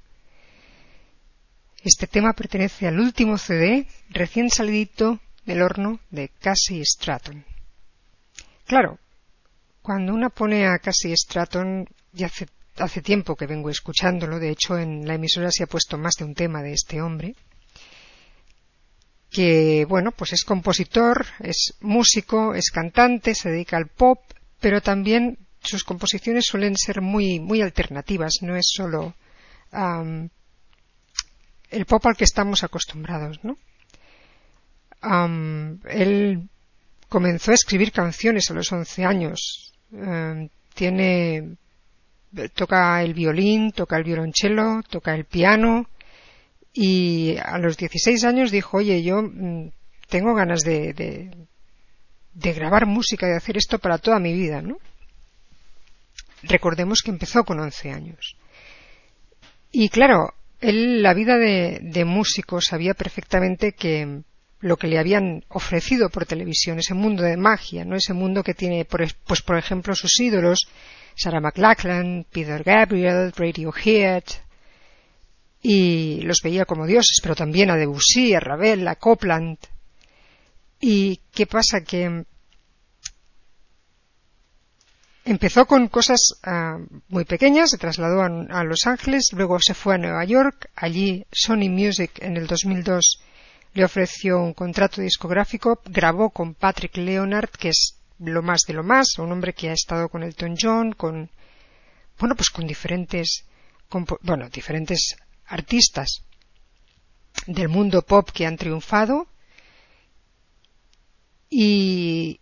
Este 1.82 2.06
tema 2.06 2.34
pertenece 2.34 2.86
al 2.86 2.98
último 2.98 3.38
CD 3.38 3.86
recién 4.10 4.50
salidito 4.50 5.20
del 5.46 5.62
horno 5.62 6.00
de 6.10 6.28
Cassie 6.28 6.84
Stratton. 6.84 7.44
Claro, 8.66 8.98
cuando 9.80 10.12
una 10.12 10.28
pone 10.28 10.66
a 10.66 10.78
Cassie 10.78 11.16
Stratton, 11.16 11.86
ya 12.12 12.26
hace, 12.26 12.46
hace 12.78 13.02
tiempo 13.02 13.36
que 13.36 13.46
vengo 13.46 13.70
escuchándolo, 13.70 14.38
de 14.38 14.50
hecho 14.50 14.78
en 14.78 15.06
la 15.06 15.14
emisora 15.14 15.50
se 15.50 15.64
ha 15.64 15.66
puesto 15.66 15.98
más 15.98 16.14
de 16.18 16.24
un 16.24 16.34
tema 16.34 16.62
de 16.62 16.72
este 16.72 17.00
hombre, 17.00 17.34
que 19.30 19.84
bueno, 19.88 20.12
pues 20.12 20.32
es 20.32 20.44
compositor, 20.44 21.26
es 21.40 21.74
músico, 21.80 22.54
es 22.54 22.70
cantante, 22.70 23.34
se 23.34 23.50
dedica 23.50 23.76
al 23.76 23.88
pop, 23.88 24.20
pero 24.60 24.80
también 24.80 25.38
sus 25.60 25.84
composiciones 25.84 26.46
suelen 26.46 26.76
ser 26.76 27.00
muy, 27.00 27.40
muy 27.40 27.60
alternativas, 27.62 28.34
no 28.42 28.56
es 28.56 28.66
solo 28.74 29.14
el 31.70 31.84
pop 31.86 32.06
al 32.06 32.16
que 32.16 32.24
estamos 32.24 32.64
acostumbrados, 32.64 33.40
¿no? 33.42 33.56
él 35.90 36.48
comenzó 37.08 37.52
a 37.52 37.54
escribir 37.54 37.92
canciones 37.92 38.50
a 38.50 38.54
los 38.54 38.72
11 38.72 39.04
años. 39.04 39.74
tiene 40.74 41.56
toca 42.54 43.02
el 43.02 43.14
violín, 43.14 43.72
toca 43.72 43.96
el 43.96 44.04
violonchelo, 44.04 44.82
toca 44.88 45.14
el 45.14 45.24
piano 45.24 45.86
y 46.72 47.36
a 47.42 47.58
los 47.58 47.76
16 47.76 48.24
años 48.24 48.50
dijo, 48.50 48.76
oye, 48.76 49.02
yo 49.02 49.22
mm, 49.22 49.70
tengo 50.08 50.34
ganas 50.34 50.60
de, 50.60 50.92
de, 50.92 51.30
de 52.34 52.52
grabar 52.52 52.86
música, 52.86 53.26
de 53.26 53.36
hacer 53.36 53.56
esto 53.56 53.78
para 53.78 53.98
toda 53.98 54.18
mi 54.18 54.32
vida, 54.32 54.62
¿no? 54.62 54.78
Recordemos 56.42 57.00
que 57.02 57.10
empezó 57.10 57.44
con 57.44 57.58
11 57.58 57.90
años. 57.90 58.36
Y 59.72 59.88
claro, 59.88 60.34
él, 60.60 61.02
la 61.02 61.14
vida 61.14 61.36
de, 61.36 61.80
de 61.82 62.04
músico, 62.04 62.60
sabía 62.60 62.94
perfectamente 62.94 63.72
que 63.72 64.22
lo 64.60 64.76
que 64.76 64.88
le 64.88 64.98
habían 64.98 65.44
ofrecido 65.48 66.10
por 66.10 66.26
televisión, 66.26 66.78
ese 66.78 66.94
mundo 66.94 67.22
de 67.22 67.36
magia, 67.36 67.84
¿no? 67.84 67.96
Ese 67.96 68.12
mundo 68.12 68.42
que 68.42 68.54
tiene, 68.54 68.84
pues 68.84 69.42
por 69.42 69.56
ejemplo, 69.56 69.94
sus 69.94 70.18
ídolos, 70.20 70.68
Sarah 71.18 71.40
McLachlan, 71.40 72.26
Peter 72.30 72.62
Gabriel, 72.62 73.32
Radiohead, 73.32 74.22
y 75.60 76.20
los 76.20 76.38
veía 76.42 76.64
como 76.64 76.86
dioses, 76.86 77.18
pero 77.20 77.34
también 77.34 77.70
a 77.70 77.76
Debussy, 77.76 78.34
a 78.34 78.40
Ravel, 78.40 78.86
a 78.86 78.94
Copland. 78.94 79.58
¿Y 80.80 81.20
qué 81.32 81.46
pasa? 81.46 81.80
Que 81.80 82.24
Empezó 85.24 85.66
con 85.66 85.88
cosas 85.88 86.40
uh, 86.46 86.82
muy 87.08 87.26
pequeñas, 87.26 87.68
se 87.68 87.76
trasladó 87.76 88.22
a, 88.22 88.60
a, 88.60 88.64
Los 88.64 88.86
Ángeles, 88.86 89.28
luego 89.34 89.58
se 89.60 89.74
fue 89.74 89.96
a 89.96 89.98
Nueva 89.98 90.24
York, 90.24 90.70
allí 90.74 91.26
Sony 91.30 91.68
Music 91.68 92.12
en 92.20 92.38
el 92.38 92.46
2002 92.46 93.20
le 93.74 93.84
ofreció 93.84 94.38
un 94.38 94.54
contrato 94.54 95.02
discográfico, 95.02 95.82
grabó 95.84 96.30
con 96.30 96.54
Patrick 96.54 96.96
Leonard, 96.96 97.50
que 97.50 97.68
es 97.68 97.98
lo 98.18 98.42
más 98.42 98.62
de 98.66 98.74
lo 98.74 98.82
más, 98.82 99.18
un 99.18 99.32
hombre 99.32 99.52
que 99.52 99.70
ha 99.70 99.72
estado 99.72 100.08
con 100.08 100.22
Elton 100.22 100.56
John, 100.60 100.92
con 100.92 101.30
bueno, 102.18 102.34
pues 102.34 102.50
con 102.50 102.66
diferentes 102.66 103.44
bueno, 104.22 104.48
diferentes 104.50 105.16
artistas 105.46 106.24
del 107.46 107.68
mundo 107.68 108.02
pop 108.02 108.30
que 108.30 108.46
han 108.46 108.56
triunfado 108.56 109.28
y 111.48 112.40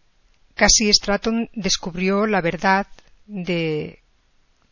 Cassie 0.54 0.92
Stratton 0.92 1.48
descubrió 1.52 2.26
la 2.26 2.40
verdad 2.40 2.86
de, 3.26 4.02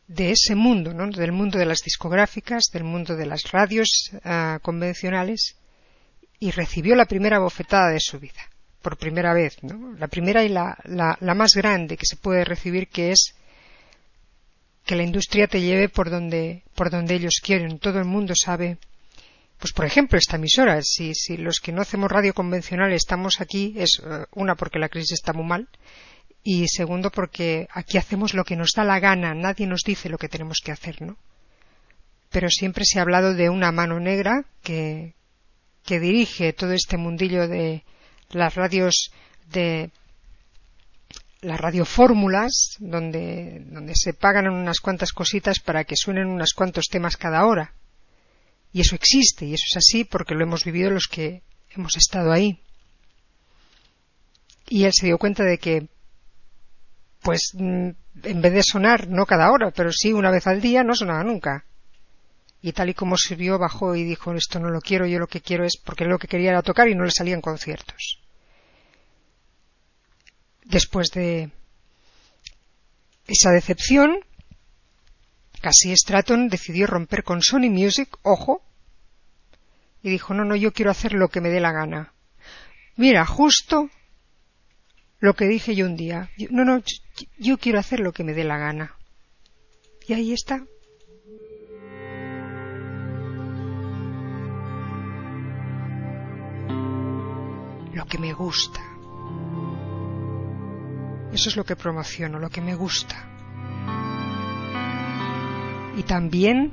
de 0.09 0.31
ese 0.33 0.55
mundo, 0.55 0.93
¿no? 0.93 1.09
del 1.11 1.33
mundo 1.33 1.59
de 1.59 1.67
las 1.67 1.81
discográficas, 1.85 2.65
del 2.73 2.85
mundo 2.85 3.17
de 3.17 3.27
las 3.27 3.51
radios 3.53 4.11
uh, 4.25 4.59
convencionales, 4.61 5.57
y 6.41 6.51
recibió 6.51 6.97
la 6.97 7.07
primera 7.07 7.39
bofetada 7.39 7.91
de 7.91 8.01
su 8.01 8.19
vida, 8.19 8.51
por 8.85 8.99
primera 8.99 9.33
vez, 9.33 9.57
¿no? 9.63 9.95
la 9.99 10.09
primera 10.09 10.45
y 10.45 10.51
la, 10.51 10.77
la, 10.85 11.17
la 11.19 11.35
más 11.35 11.53
grande 11.55 11.97
que 11.97 12.05
se 12.05 12.17
puede 12.17 12.45
recibir, 12.45 12.89
que 12.89 13.13
es 13.13 13.35
que 14.85 14.95
la 14.95 15.03
industria 15.03 15.47
te 15.47 15.63
lleve 15.63 15.89
por 15.89 16.11
donde, 16.11 16.63
por 16.75 16.91
donde 16.91 17.15
ellos 17.15 17.41
quieren. 17.43 17.79
Todo 17.79 17.99
el 17.99 18.05
mundo 18.05 18.35
sabe 18.37 18.77
pues 19.59 19.73
por 19.73 19.87
ejemplo 19.87 20.19
esta 20.19 20.37
emisora 20.37 20.83
si, 20.83 21.15
si 21.15 21.39
los 21.39 21.61
que 21.61 21.73
no 21.73 21.81
hacemos 21.81 22.11
radio 22.11 22.35
convencional 22.35 22.93
estamos 22.93 23.41
aquí 23.41 23.73
es 23.77 23.99
uh, 24.01 24.27
una 24.33 24.57
porque 24.57 24.79
la 24.79 24.91
crisis 24.91 25.13
está 25.13 25.33
muy 25.33 25.47
mal 25.47 25.69
y 26.43 26.69
segundo 26.69 27.11
porque 27.11 27.67
aquí 27.71 27.97
hacemos 27.97 28.35
lo 28.35 28.45
que 28.45 28.57
nos 28.57 28.73
da 28.77 28.85
la 28.85 28.99
gana 28.99 29.33
nadie 29.33 29.67
nos 29.67 29.83
dice 29.83 30.11
lo 30.11 30.19
que 30.19 30.29
tenemos 30.29 30.59
que 30.63 30.73
hacer 30.73 31.01
no 31.01 31.17
pero 32.31 32.51
siempre 32.51 32.85
se 32.85 32.99
ha 32.99 33.03
hablado 33.03 33.33
de 33.33 33.49
una 33.49 33.73
mano 33.73 34.01
negra 34.01 34.45
que 34.63 35.15
que 35.85 36.01
dirige 36.01 36.53
todo 36.53 36.73
este 36.73 36.99
mundillo 36.99 37.47
de 37.47 37.85
las 38.35 38.55
radios 38.55 39.11
de 39.51 39.91
las 41.41 41.61
radiofórmulas 41.61 42.77
donde, 42.79 43.65
donde 43.67 43.95
se 43.95 44.15
pagan 44.15 44.49
unas 44.49 44.81
cuantas 44.81 45.13
cositas 45.13 45.61
para 45.61 45.85
que 45.85 45.95
suenen 45.97 46.27
unos 46.27 46.55
cuantos 46.55 46.87
temas 46.91 47.17
cada 47.17 47.45
hora 47.45 47.75
y 48.75 48.81
eso 48.81 48.97
existe, 48.97 49.47
y 49.47 49.55
eso 49.55 49.67
es 49.71 49.77
así 49.77 50.05
porque 50.05 50.35
lo 50.35 50.43
hemos 50.43 50.65
vivido 50.65 50.91
los 50.91 51.07
que 51.07 51.43
hemos 51.71 51.97
estado 51.97 52.33
ahí. 52.33 52.59
Y 54.69 54.83
él 54.83 54.91
se 54.93 55.07
dio 55.07 55.17
cuenta 55.17 55.45
de 55.45 55.59
que, 55.59 55.87
pues, 57.23 57.53
mm, 57.55 57.91
en 58.25 58.43
vez 58.43 58.53
de 58.53 58.63
sonar, 58.65 59.09
no 59.09 59.27
cada 59.27 59.53
hora, 59.53 59.71
pero 59.71 59.93
sí 59.93 60.13
una 60.13 60.33
vez 60.33 60.49
al 60.49 60.61
día, 60.61 60.83
no 60.83 60.97
sonaba 60.97 61.23
nunca. 61.23 61.65
Y 62.63 62.73
tal 62.73 62.91
y 62.91 62.95
como 62.95 63.15
vio, 63.37 63.61
bajó 63.61 63.95
y 63.95 64.03
dijo, 64.03 64.33
esto 64.33 64.59
no 64.59 64.71
lo 64.71 64.81
quiero, 64.81 65.07
yo 65.07 65.21
lo 65.21 65.29
que 65.29 65.41
quiero 65.41 65.65
es, 65.65 65.77
porque 65.77 66.05
lo 66.05 66.19
que 66.19 66.27
quería 66.27 66.51
era 66.51 66.63
tocar 66.63 66.89
y 66.89 66.97
no 66.97 67.05
le 67.05 67.13
salían 67.13 67.41
conciertos. 67.41 68.24
Después 70.65 71.11
de 71.11 71.51
esa 73.27 73.51
decepción, 73.51 74.19
Casi 75.61 75.93
Stratton 75.97 76.49
decidió 76.49 76.87
romper 76.87 77.25
con 77.25 77.41
Sony 77.41 77.71
Music, 77.71 78.19
ojo, 78.23 78.63
y 80.03 80.11
dijo, 80.11 80.35
no, 80.35 80.45
no, 80.45 80.57
yo 80.57 80.73
quiero 80.73 80.91
hacer 80.91 81.15
lo 81.15 81.29
que 81.29 81.41
me 81.41 81.49
dé 81.49 81.61
la 81.61 81.73
gana. 81.73 82.13
Mira, 82.97 83.25
justo 83.25 83.89
lo 85.21 85.35
que 85.35 85.47
dije 85.47 85.75
yo 85.75 85.87
un 85.87 85.97
día. 85.97 86.29
no, 86.51 86.67
no, 86.67 86.83
yo 87.39 87.57
quiero 87.57 87.79
hacer 87.79 88.01
lo 88.01 88.13
que 88.13 88.25
me 88.25 88.35
dé 88.35 88.45
la 88.45 88.59
gana. 88.59 88.95
Y 90.07 90.13
ahí 90.13 90.35
está. 90.35 90.67
Lo 97.95 98.05
que 98.05 98.19
me 98.19 98.35
gusta. 98.35 98.94
Eso 101.35 101.51
es 101.51 101.57
lo 101.57 101.65
que 101.65 101.77
promociono, 101.77 102.39
lo 102.39 102.49
que 102.49 102.63
me 102.63 102.75
gusta 102.75 103.35
y 105.97 106.03
también 106.03 106.73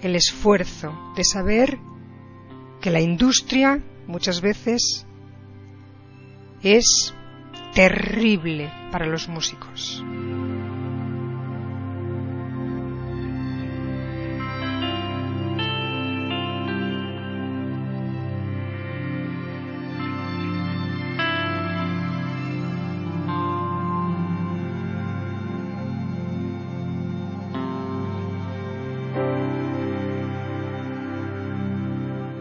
el 0.00 0.16
esfuerzo 0.16 1.12
de 1.16 1.24
saber 1.24 1.78
que 2.80 2.90
la 2.90 3.00
industria 3.00 3.82
muchas 4.06 4.40
veces 4.40 5.06
es 6.62 7.14
terrible 7.74 8.72
para 8.90 9.06
los 9.06 9.28
músicos. 9.28 10.02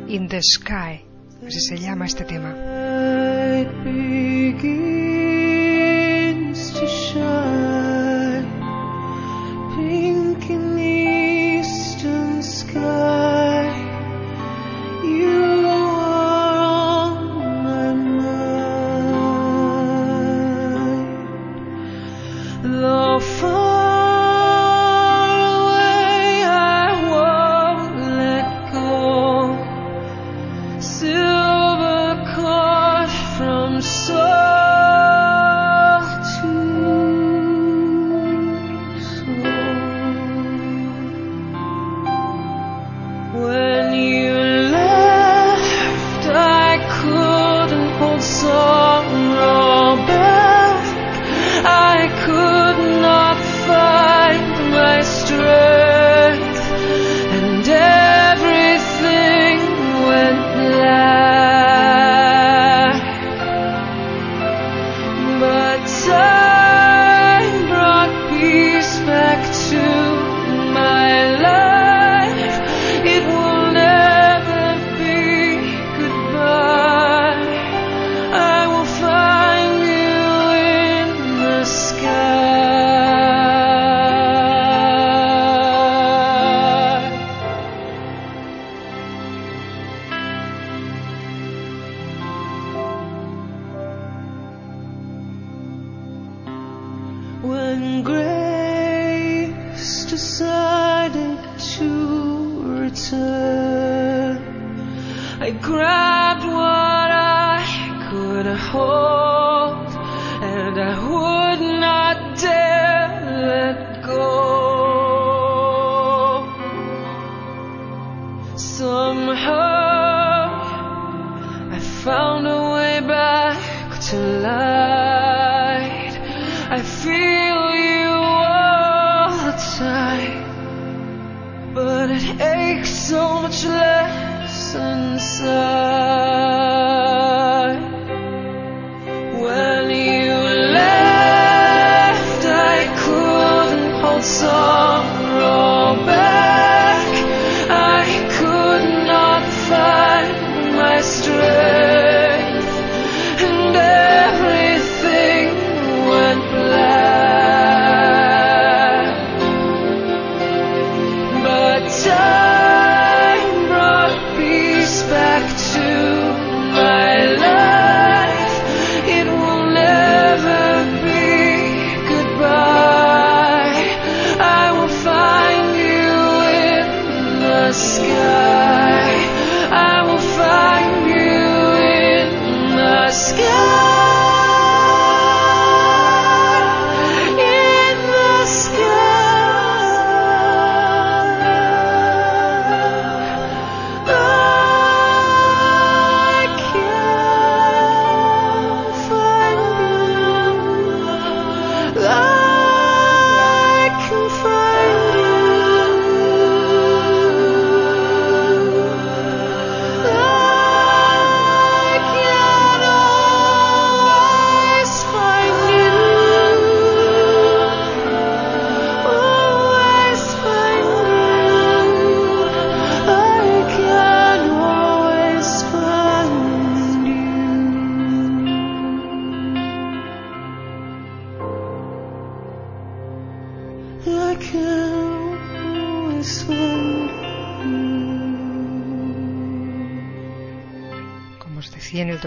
In 0.09 0.27
the 0.27 0.41
Sky, 0.41 1.05
así 1.45 1.59
se 1.59 1.77
llama 1.77 2.05
este 2.05 2.25
tema. 2.25 2.78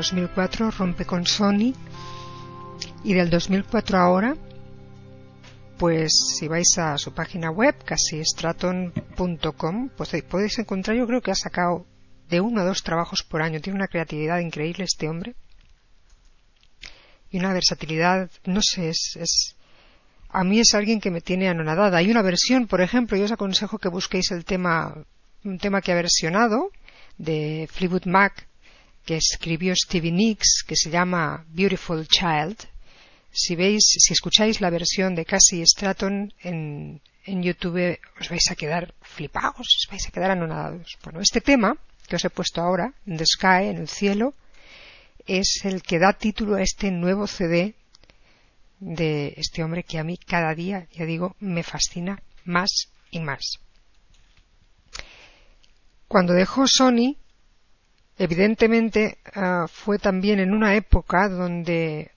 2004 0.03 0.73
rompe 0.73 1.05
con 1.05 1.25
Sony 1.27 1.73
y 3.05 3.15
del 3.15 3.31
2004 3.31 3.99
a 3.99 4.03
ahora, 4.03 4.37
pues 5.79 6.11
si 6.37 6.49
vais 6.49 6.77
a 6.79 6.99
su 6.99 7.15
página 7.15 7.53
web, 7.53 7.77
casistraton.com, 7.85 9.91
pues 9.97 10.13
ahí 10.13 10.23
podéis 10.23 10.59
encontrar, 10.59 10.97
yo 10.97 11.07
creo 11.07 11.21
que 11.21 11.31
ha 11.31 11.37
sacado 11.37 11.87
de 12.29 12.41
uno 12.41 12.63
a 12.63 12.65
dos 12.65 12.83
trabajos 12.83 13.23
por 13.23 13.43
año. 13.43 13.61
Tiene 13.61 13.77
una 13.77 13.87
creatividad 13.87 14.41
increíble 14.41 14.83
este 14.83 15.09
hombre 15.09 15.37
y 17.31 17.39
una 17.39 17.53
versatilidad, 17.53 18.29
no 18.45 18.61
sé, 18.61 18.89
es, 18.89 19.17
es 19.21 19.55
a 20.31 20.43
mí 20.43 20.59
es 20.59 20.75
alguien 20.75 21.01
que 21.01 21.13
me 21.13 21.21
tiene 21.21 21.49
anonadada. 21.49 21.99
Hay 21.99 22.11
una 22.11 22.23
versión, 22.23 22.67
por 22.67 22.81
ejemplo, 22.81 23.17
yo 23.17 23.27
os 23.27 23.33
aconsejo 23.33 23.79
que 23.79 23.89
busquéis 23.89 24.33
el 24.33 24.45
tema, 24.45 24.97
un 25.45 25.59
tema 25.59 25.81
que 25.81 25.93
ha 25.93 25.95
versionado 25.95 26.73
de 27.19 27.69
Fleetwood 27.71 28.07
Mac, 28.07 28.49
que 29.05 29.17
escribió 29.17 29.75
Stevie 29.75 30.13
Nicks, 30.13 30.65
que 30.67 30.77
se 30.77 30.91
llama 30.91 31.45
Beautiful 31.49 32.07
Child. 32.07 32.57
Si 33.31 33.57
veis, 33.57 33.83
si 33.99 34.13
escucháis 34.13 34.61
la 34.61 34.71
versión 34.71 35.15
de 35.15 35.25
Cassie 35.25 35.67
Stratton 35.67 36.33
en, 36.43 37.01
en 37.25 37.43
YouTube, 37.43 37.99
os 38.21 38.29
vais 38.29 38.51
a 38.51 38.57
quedar 38.57 38.95
flipados, 39.01 39.67
os 39.67 39.87
vais 39.91 40.07
a 40.07 40.11
quedar 40.11 40.31
anonadados. 40.31 40.99
Bueno, 41.03 41.21
este 41.21 41.41
tema 41.41 41.77
que 42.07 42.17
os 42.17 42.25
he 42.25 42.31
puesto 42.31 42.61
ahora, 42.61 42.93
in 43.07 43.17
the 43.17 43.27
sky, 43.27 43.71
en 43.71 43.79
el 43.79 43.89
cielo, 43.89 44.35
es 45.27 45.65
el 45.65 45.83
que 45.83 45.99
da 45.99 46.13
título 46.13 46.57
a 46.57 46.63
este 46.63 46.91
nuevo 46.91 47.27
CD 47.27 47.75
de 48.81 49.35
este 49.37 49.63
hombre 49.63 49.85
que 49.85 49.99
a 49.99 50.05
mí 50.05 50.17
cada 50.19 50.55
día, 50.55 50.89
ya 50.93 51.05
digo, 51.05 51.37
me 51.39 51.63
fascina 51.63 52.23
más 52.45 52.91
y 53.11 53.21
más. 53.21 53.61
Cuando 56.09 56.35
dejó 56.35 56.67
Sony, 56.67 57.17
evidentemente 58.19 59.19
uh, 59.37 59.67
fue 59.69 59.99
también 59.99 60.41
en 60.41 60.53
una 60.53 60.75
época 60.75 61.29
donde 61.29 62.11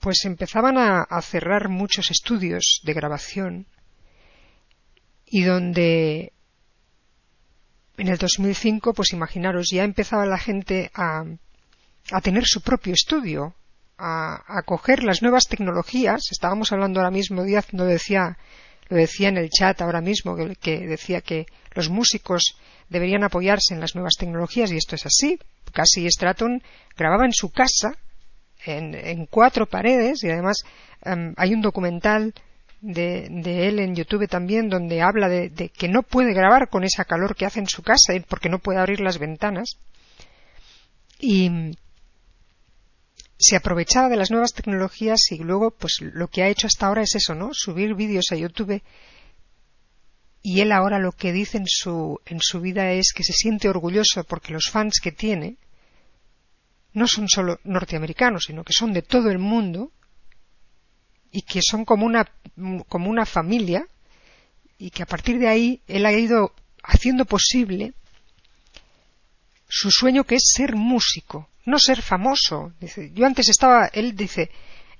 pues 0.00 0.24
empezaban 0.26 0.76
a, 0.76 1.20
cerrar 1.22 1.70
muchos 1.70 2.10
estudios 2.10 2.82
de 2.84 2.92
grabación 2.92 3.66
y 5.24 5.44
donde 5.44 6.34
en 7.96 8.08
el 8.08 8.18
2005 8.18 8.92
pues 8.92 9.14
imaginaros 9.14 9.68
ya 9.72 9.82
empezaba 9.82 10.26
la 10.26 10.36
gente 10.36 10.90
a, 10.94 11.24
a 12.12 12.20
tener 12.20 12.44
su 12.44 12.60
propio 12.60 12.92
estudio 12.92 13.54
a, 13.96 14.62
coger 14.66 15.04
las 15.04 15.22
nuevas 15.22 15.44
tecnologías. 15.48 16.20
Estábamos 16.30 16.72
hablando 16.72 17.00
ahora 17.00 17.10
mismo 17.10 17.42
Díaz 17.42 17.72
no 17.72 17.84
decía 17.84 18.36
lo 18.90 18.98
decía 18.98 19.28
en 19.30 19.38
el 19.38 19.48
chat 19.48 19.80
ahora 19.80 20.02
mismo 20.02 20.36
que 20.60 20.80
decía 20.80 21.22
que 21.22 21.46
los 21.74 21.88
músicos 21.88 22.56
deberían 22.88 23.24
apoyarse 23.24 23.74
en 23.74 23.80
las 23.80 23.94
nuevas 23.94 24.14
tecnologías 24.18 24.70
y 24.70 24.76
esto 24.76 24.94
es 24.94 25.06
así 25.06 25.38
Cassie 25.72 26.10
Stratton 26.10 26.62
grababa 26.96 27.24
en 27.24 27.32
su 27.32 27.50
casa 27.50 27.96
en, 28.64 28.94
en 28.94 29.26
cuatro 29.26 29.66
paredes 29.66 30.22
y 30.24 30.30
además 30.30 30.62
um, 31.04 31.34
hay 31.36 31.54
un 31.54 31.60
documental 31.60 32.32
de, 32.80 33.66
él 33.66 33.78
en 33.78 33.94
YouTube 33.94 34.28
también 34.28 34.68
donde 34.68 35.00
habla 35.00 35.28
de, 35.28 35.70
que 35.70 35.88
no 35.88 36.02
puede 36.02 36.34
grabar 36.34 36.68
con 36.68 36.84
esa 36.84 37.04
calor 37.04 37.34
que 37.34 37.46
hace 37.46 37.60
en 37.60 37.66
su 37.66 37.82
casa 37.82 38.12
porque 38.28 38.50
no 38.50 38.58
puede 38.58 38.78
abrir 38.78 39.00
las 39.00 39.18
ventanas 39.18 39.78
y 41.18 41.50
se 43.38 43.56
aprovechaba 43.56 44.08
de 44.08 44.16
las 44.16 44.30
nuevas 44.30 44.52
tecnologías 44.52 45.20
y 45.30 45.38
luego 45.38 45.70
pues 45.70 45.98
lo 46.00 46.28
que 46.28 46.42
ha 46.42 46.48
hecho 46.48 46.66
hasta 46.66 46.86
ahora 46.86 47.02
es 47.02 47.14
eso, 47.14 47.34
¿no? 47.34 47.50
Subir 47.52 47.94
vídeos 47.94 48.26
a 48.32 48.36
YouTube 48.36 48.82
y 50.46 50.60
él 50.60 50.72
ahora 50.72 50.98
lo 50.98 51.12
que 51.12 51.32
dice 51.32 51.56
en 51.56 51.64
su, 51.66 52.20
en 52.26 52.38
su 52.38 52.60
vida 52.60 52.92
es 52.92 53.14
que 53.14 53.24
se 53.24 53.32
siente 53.32 53.70
orgulloso 53.70 54.24
porque 54.24 54.52
los 54.52 54.68
fans 54.70 55.00
que 55.02 55.10
tiene 55.10 55.56
no 56.92 57.08
son 57.08 57.30
solo 57.30 57.60
norteamericanos, 57.64 58.44
sino 58.46 58.62
que 58.62 58.74
son 58.74 58.92
de 58.92 59.00
todo 59.00 59.30
el 59.30 59.38
mundo 59.38 59.90
y 61.32 61.42
que 61.42 61.60
son 61.62 61.86
como 61.86 62.04
una, 62.04 62.30
como 62.88 63.08
una 63.08 63.24
familia 63.24 63.88
y 64.76 64.90
que 64.90 65.02
a 65.02 65.06
partir 65.06 65.38
de 65.38 65.48
ahí 65.48 65.80
él 65.88 66.04
ha 66.04 66.12
ido 66.12 66.54
haciendo 66.82 67.24
posible 67.24 67.94
su 69.66 69.90
sueño 69.90 70.24
que 70.24 70.34
es 70.34 70.52
ser 70.54 70.76
músico, 70.76 71.48
no 71.64 71.78
ser 71.78 72.02
famoso. 72.02 72.74
Yo 73.14 73.24
antes 73.24 73.48
estaba, 73.48 73.86
él 73.94 74.14
dice, 74.14 74.50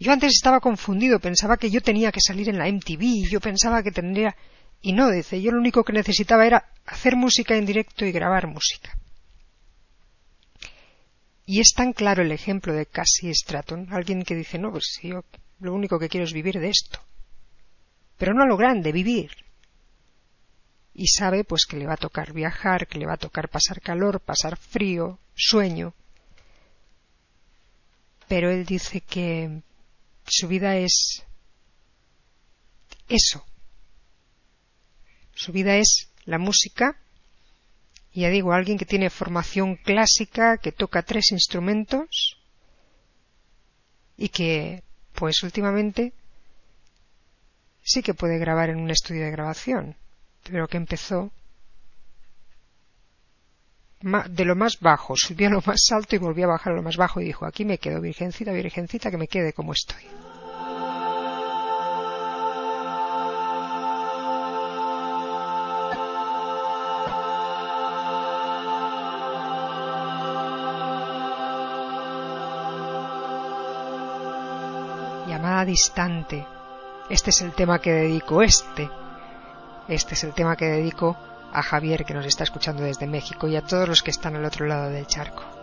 yo 0.00 0.10
antes 0.10 0.32
estaba 0.32 0.60
confundido, 0.60 1.20
pensaba 1.20 1.58
que 1.58 1.70
yo 1.70 1.82
tenía 1.82 2.10
que 2.10 2.22
salir 2.22 2.48
en 2.48 2.56
la 2.56 2.66
MTV, 2.66 3.28
yo 3.28 3.40
pensaba 3.40 3.82
que 3.82 3.92
tendría, 3.92 4.34
y 4.86 4.92
no, 4.92 5.10
dice, 5.10 5.40
yo 5.40 5.50
lo 5.50 5.60
único 5.60 5.82
que 5.82 5.94
necesitaba 5.94 6.46
era 6.46 6.68
hacer 6.84 7.16
música 7.16 7.56
en 7.56 7.64
directo 7.64 8.04
y 8.04 8.12
grabar 8.12 8.46
música. 8.46 8.94
Y 11.46 11.60
es 11.60 11.72
tan 11.74 11.94
claro 11.94 12.22
el 12.22 12.30
ejemplo 12.30 12.74
de 12.74 12.84
Cassie 12.84 13.32
Stratton, 13.32 13.88
alguien 13.90 14.24
que 14.24 14.34
dice, 14.34 14.58
no, 14.58 14.70
pues 14.70 14.98
yo 15.02 15.24
lo 15.60 15.72
único 15.72 15.98
que 15.98 16.10
quiero 16.10 16.26
es 16.26 16.34
vivir 16.34 16.60
de 16.60 16.68
esto. 16.68 17.00
pero 18.18 18.34
no 18.34 18.42
a 18.42 18.46
lo 18.46 18.58
grande, 18.58 18.92
vivir. 18.92 19.30
Y 20.92 21.06
sabe 21.06 21.44
pues 21.44 21.64
que 21.64 21.78
le 21.78 21.86
va 21.86 21.94
a 21.94 21.96
tocar 21.96 22.34
viajar, 22.34 22.86
que 22.86 22.98
le 22.98 23.06
va 23.06 23.14
a 23.14 23.16
tocar 23.16 23.48
pasar 23.48 23.80
calor, 23.80 24.20
pasar 24.20 24.58
frío, 24.58 25.18
sueño. 25.34 25.94
Pero 28.28 28.50
él 28.50 28.66
dice 28.66 29.00
que 29.00 29.62
su 30.26 30.46
vida 30.46 30.76
es 30.76 31.24
eso. 33.08 33.46
Su 35.34 35.52
vida 35.52 35.76
es 35.76 36.08
la 36.24 36.38
música. 36.38 36.96
Ya 38.12 38.28
digo, 38.28 38.52
alguien 38.52 38.78
que 38.78 38.86
tiene 38.86 39.10
formación 39.10 39.76
clásica, 39.76 40.58
que 40.58 40.72
toca 40.72 41.02
tres 41.02 41.32
instrumentos 41.32 42.36
y 44.16 44.28
que, 44.28 44.84
pues 45.14 45.42
últimamente, 45.42 46.12
sí 47.82 48.02
que 48.02 48.14
puede 48.14 48.38
grabar 48.38 48.70
en 48.70 48.78
un 48.78 48.90
estudio 48.90 49.24
de 49.24 49.32
grabación, 49.32 49.96
pero 50.44 50.68
que 50.68 50.76
empezó 50.76 51.32
de 54.00 54.44
lo 54.44 54.54
más 54.54 54.78
bajo, 54.80 55.14
subió 55.16 55.48
a 55.48 55.52
lo 55.52 55.62
más 55.62 55.80
alto 55.90 56.14
y 56.14 56.18
volvió 56.18 56.44
a 56.44 56.52
bajar 56.52 56.74
a 56.74 56.76
lo 56.76 56.82
más 56.82 56.96
bajo 56.96 57.20
y 57.20 57.24
dijo, 57.24 57.46
aquí 57.46 57.64
me 57.64 57.78
quedo, 57.78 58.00
virgencita, 58.00 58.52
virgencita, 58.52 59.10
que 59.10 59.16
me 59.16 59.28
quede 59.28 59.54
como 59.54 59.72
estoy. 59.72 60.04
Distante. 75.64 76.46
Este 77.08 77.30
es 77.30 77.42
el 77.42 77.52
tema 77.52 77.78
que 77.78 77.92
dedico, 77.92 78.42
este. 78.42 78.88
Este 79.88 80.14
es 80.14 80.24
el 80.24 80.32
tema 80.32 80.56
que 80.56 80.66
dedico 80.66 81.16
a 81.52 81.62
Javier 81.62 82.04
que 82.04 82.14
nos 82.14 82.26
está 82.26 82.44
escuchando 82.44 82.82
desde 82.82 83.06
México 83.06 83.46
y 83.46 83.56
a 83.56 83.62
todos 83.62 83.88
los 83.88 84.02
que 84.02 84.10
están 84.10 84.36
al 84.36 84.44
otro 84.44 84.66
lado 84.66 84.90
del 84.90 85.06
charco. 85.06 85.53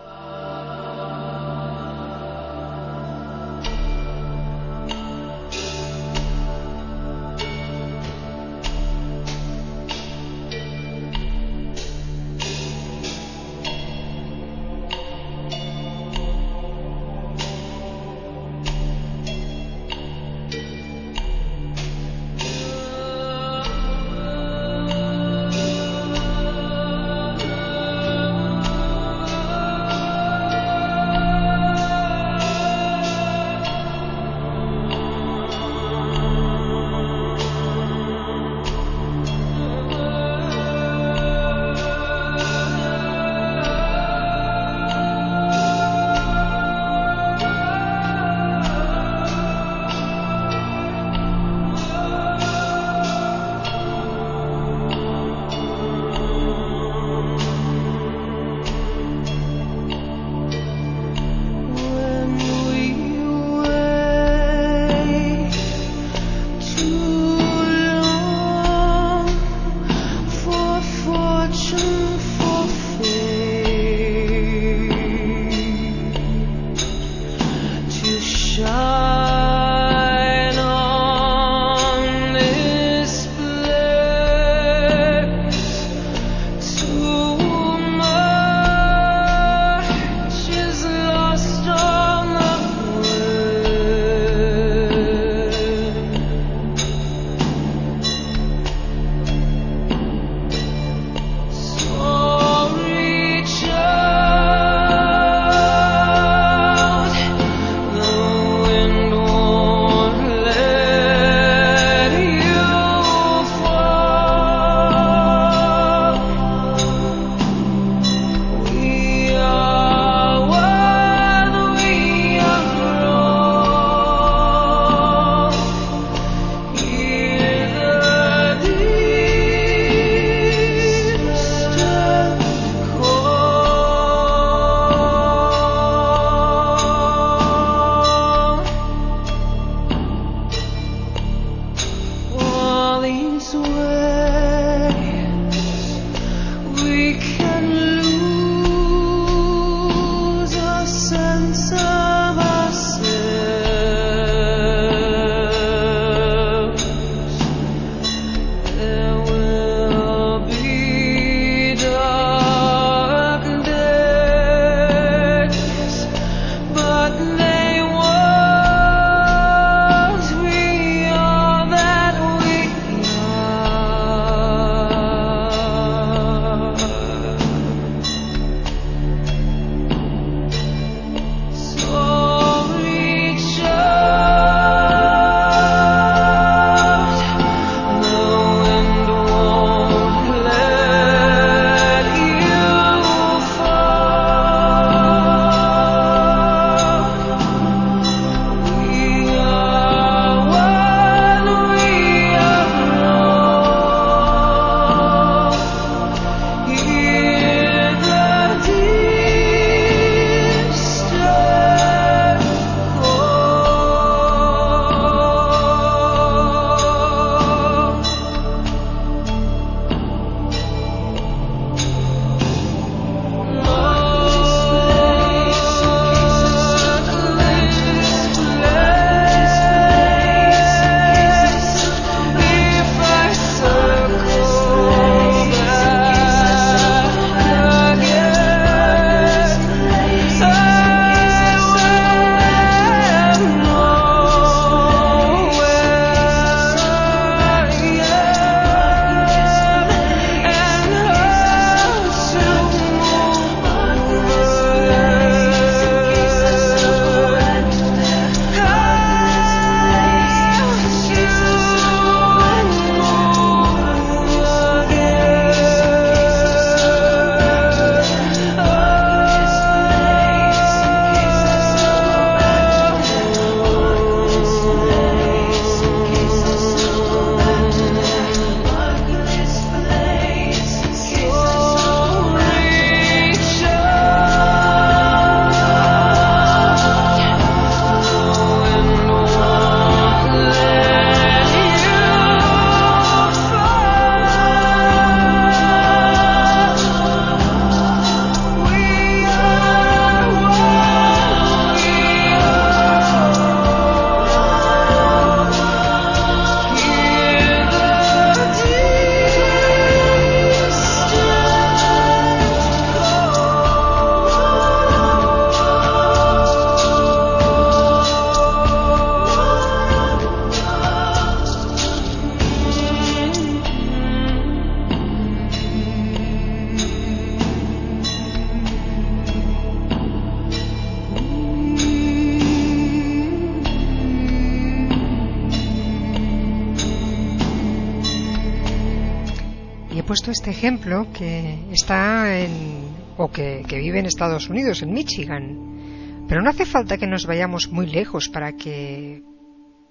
Que 341.12 341.58
está 341.72 342.38
en 342.38 342.92
o 343.18 343.32
que, 343.32 343.64
que 343.68 343.78
vive 343.78 344.00
en 344.00 344.06
Estados 344.06 344.50
Unidos, 344.50 344.82
en 344.82 344.94
Michigan. 344.94 346.26
Pero 346.28 346.42
no 346.42 346.50
hace 346.50 346.66
falta 346.66 346.98
que 346.98 347.08
nos 347.08 347.26
vayamos 347.26 347.68
muy 347.70 347.88
lejos 347.88 348.30
para 348.30 348.54
que 348.54 349.22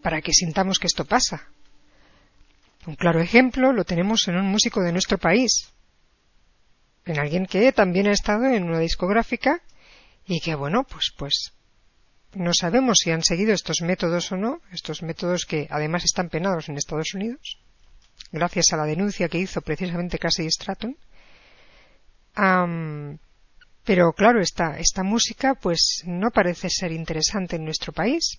para 0.02 0.22
que 0.22 0.32
sintamos 0.32 0.78
que 0.78 0.86
esto 0.86 1.04
pasa. 1.04 1.48
Un 2.86 2.94
claro 2.94 3.20
ejemplo 3.20 3.72
lo 3.72 3.84
tenemos 3.84 4.26
en 4.28 4.36
un 4.36 4.46
músico 4.46 4.80
de 4.82 4.92
nuestro 4.92 5.18
país, 5.18 5.70
en 7.04 7.18
alguien 7.18 7.46
que 7.46 7.72
también 7.72 8.06
ha 8.06 8.12
estado 8.12 8.46
en 8.46 8.64
una 8.64 8.78
discográfica 8.78 9.61
y 10.26 10.40
que 10.40 10.54
bueno, 10.54 10.84
pues 10.84 11.12
pues 11.16 11.52
no 12.34 12.52
sabemos 12.54 12.98
si 13.02 13.11
han 13.11 13.22
seguido 13.22 13.52
estos 13.52 13.82
métodos 13.82 14.32
o 14.32 14.36
no, 14.36 14.61
estos 14.72 15.02
métodos 15.02 15.44
que 15.44 15.66
además 15.70 16.04
están 16.04 16.28
penados 16.30 16.68
en 16.68 16.76
Estados 16.76 17.14
Unidos, 17.14 17.58
gracias 18.33 18.72
a 18.72 18.76
la 18.76 18.85
denuncia 18.85 19.28
que 19.28 19.39
hizo 19.39 19.61
precisamente 19.61 20.18
Casey 20.18 20.49
Stratton. 20.51 20.97
pero 23.85 24.12
claro, 24.12 24.41
esta, 24.41 24.78
esta 24.78 25.03
música 25.03 25.55
pues 25.55 26.03
no 26.07 26.31
parece 26.31 26.68
ser 26.70 26.93
interesante 26.93 27.57
en 27.57 27.64
nuestro 27.64 27.93
país. 27.93 28.39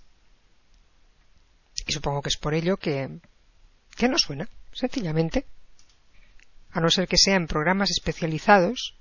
Y 1.86 1.92
supongo 1.92 2.22
que 2.22 2.30
es 2.30 2.38
por 2.38 2.54
ello 2.54 2.78
que, 2.78 3.20
que 3.96 4.08
no 4.08 4.18
suena, 4.18 4.48
sencillamente. 4.72 5.46
A 6.72 6.80
no 6.80 6.90
ser 6.90 7.08
que 7.08 7.18
sea 7.18 7.36
en 7.36 7.48
programas 7.48 7.92
especializados 7.92 8.96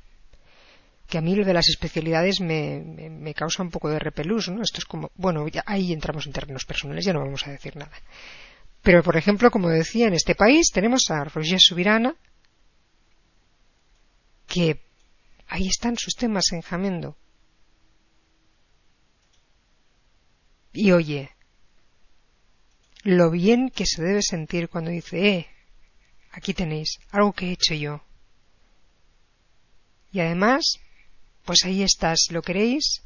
que 1.10 1.18
a 1.18 1.20
mí 1.20 1.34
lo 1.34 1.44
de 1.44 1.52
las 1.52 1.68
especialidades 1.68 2.40
me, 2.40 2.80
me, 2.80 3.34
causa 3.34 3.64
un 3.64 3.70
poco 3.70 3.90
de 3.90 3.98
repelús, 3.98 4.48
¿no? 4.48 4.62
Esto 4.62 4.78
es 4.78 4.84
como, 4.84 5.10
bueno, 5.16 5.46
ya, 5.48 5.64
ahí 5.66 5.92
entramos 5.92 6.24
en 6.26 6.32
términos 6.32 6.64
personales, 6.64 7.04
ya 7.04 7.12
no 7.12 7.18
vamos 7.18 7.46
a 7.46 7.50
decir 7.50 7.76
nada. 7.76 7.90
Pero, 8.82 9.02
por 9.02 9.16
ejemplo, 9.16 9.50
como 9.50 9.68
decía, 9.68 10.06
en 10.06 10.14
este 10.14 10.34
país 10.34 10.70
tenemos 10.72 11.10
a 11.10 11.24
Roger 11.24 11.60
Subirana, 11.60 12.14
que 14.46 14.80
ahí 15.48 15.66
están 15.66 15.96
sus 15.96 16.14
temas 16.14 16.52
en 16.52 16.62
Jamendo. 16.62 17.16
Y 20.72 20.92
oye, 20.92 21.30
lo 23.02 23.30
bien 23.30 23.70
que 23.70 23.86
se 23.86 24.02
debe 24.02 24.22
sentir 24.22 24.68
cuando 24.68 24.90
dice, 24.90 25.28
eh, 25.28 25.46
aquí 26.32 26.54
tenéis, 26.54 26.98
algo 27.10 27.32
que 27.32 27.48
he 27.48 27.52
hecho 27.52 27.74
yo. 27.74 28.02
Y 30.12 30.20
además, 30.20 30.78
pues 31.44 31.64
ahí 31.64 31.82
estás, 31.82 32.28
¿lo 32.30 32.42
queréis? 32.42 33.02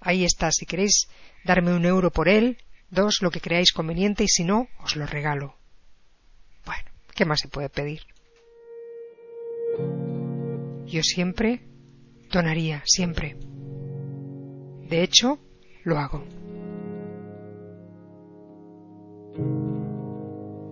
Ahí 0.00 0.24
está, 0.24 0.50
si 0.50 0.66
queréis 0.66 1.06
darme 1.44 1.74
un 1.74 1.84
euro 1.84 2.10
por 2.10 2.28
él, 2.28 2.58
dos, 2.94 3.18
lo 3.20 3.30
que 3.30 3.40
creáis 3.40 3.72
conveniente, 3.72 4.24
y 4.24 4.28
si 4.28 4.44
no, 4.44 4.68
os 4.82 4.96
lo 4.96 5.06
regalo. 5.06 5.56
Bueno, 6.64 6.90
¿qué 7.14 7.24
más 7.24 7.40
se 7.40 7.48
puede 7.48 7.68
pedir? 7.68 8.02
Yo 10.86 11.02
siempre 11.02 11.66
donaría, 12.30 12.82
siempre. 12.84 13.36
De 14.88 15.02
hecho, 15.02 15.38
lo 15.82 15.98
hago. 15.98 16.24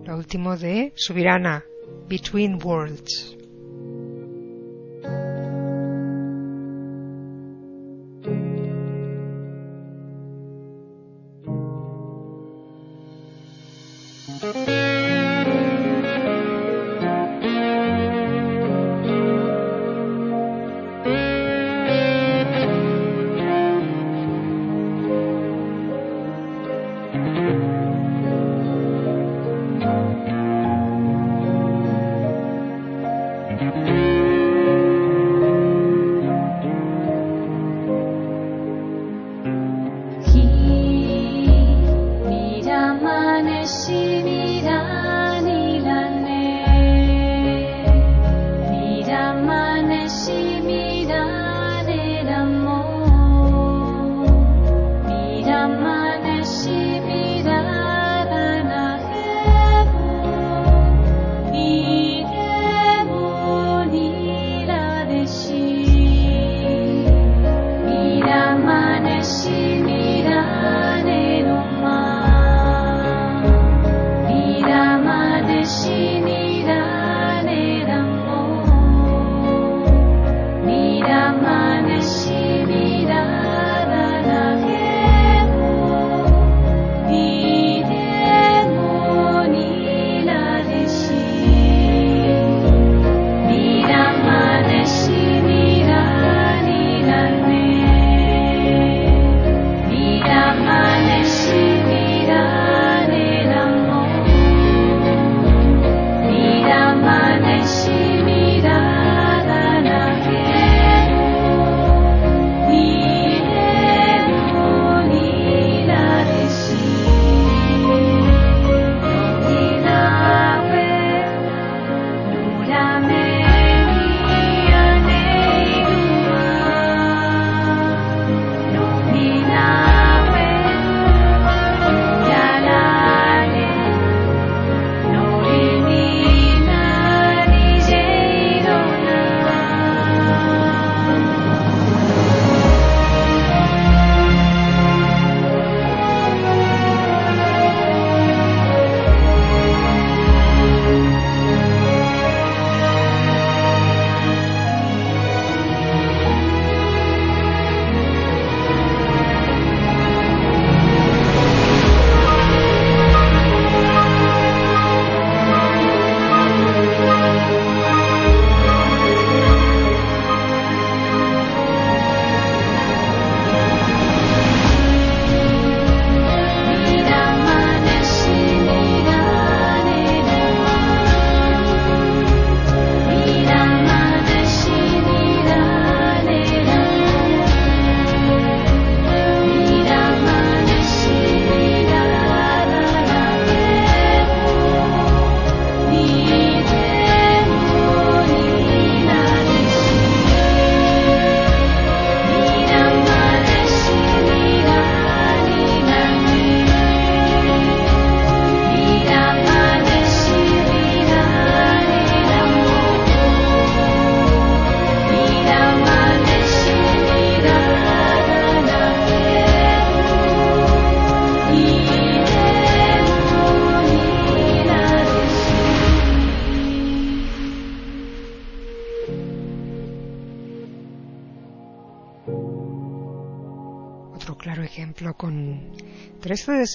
Lo 0.05 0.17
último 0.17 0.57
de 0.57 0.93
Subirana, 0.95 1.63
Between 2.07 2.59
Worlds. 2.63 3.42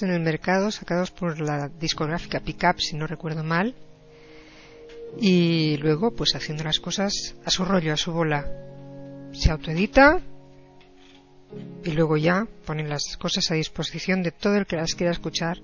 En 0.02 0.10
el 0.10 0.20
mercado 0.20 0.70
sacados 0.70 1.10
por 1.10 1.40
la 1.40 1.68
discográfica 1.68 2.40
Pickup, 2.40 2.80
si 2.80 2.96
no 2.96 3.06
recuerdo 3.06 3.42
mal, 3.42 3.74
y 5.18 5.76
luego 5.78 6.14
pues 6.14 6.34
haciendo 6.34 6.64
las 6.64 6.80
cosas 6.80 7.34
a 7.44 7.50
su 7.50 7.64
rollo, 7.64 7.92
a 7.92 7.96
su 7.96 8.12
bola. 8.12 8.46
Se 9.32 9.50
autoedita 9.50 10.20
y 11.84 11.90
luego 11.92 12.16
ya 12.16 12.46
ponen 12.66 12.88
las 12.88 13.16
cosas 13.18 13.50
a 13.50 13.54
disposición 13.54 14.22
de 14.22 14.32
todo 14.32 14.56
el 14.56 14.66
que 14.66 14.76
las 14.76 14.94
quiera 14.94 15.12
escuchar. 15.12 15.58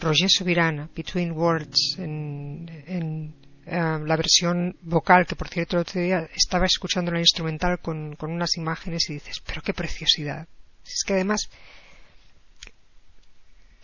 Roger 0.00 0.28
Subirana, 0.28 0.88
Between 0.94 1.32
Words, 1.32 1.96
en, 1.98 2.68
en 2.86 3.34
eh, 3.66 3.98
la 4.04 4.16
versión 4.16 4.76
vocal, 4.82 5.26
que 5.26 5.36
por 5.36 5.48
cierto 5.48 5.76
el 5.76 5.82
otro 5.82 6.00
día 6.00 6.28
estaba 6.34 6.66
escuchando 6.66 7.10
la 7.10 7.20
instrumental 7.20 7.78
con, 7.80 8.14
con 8.16 8.30
unas 8.30 8.56
imágenes 8.56 9.08
y 9.08 9.14
dices, 9.14 9.40
pero 9.46 9.62
qué 9.62 9.72
preciosidad. 9.72 10.46
Es 10.84 11.02
que 11.06 11.14
además 11.14 11.48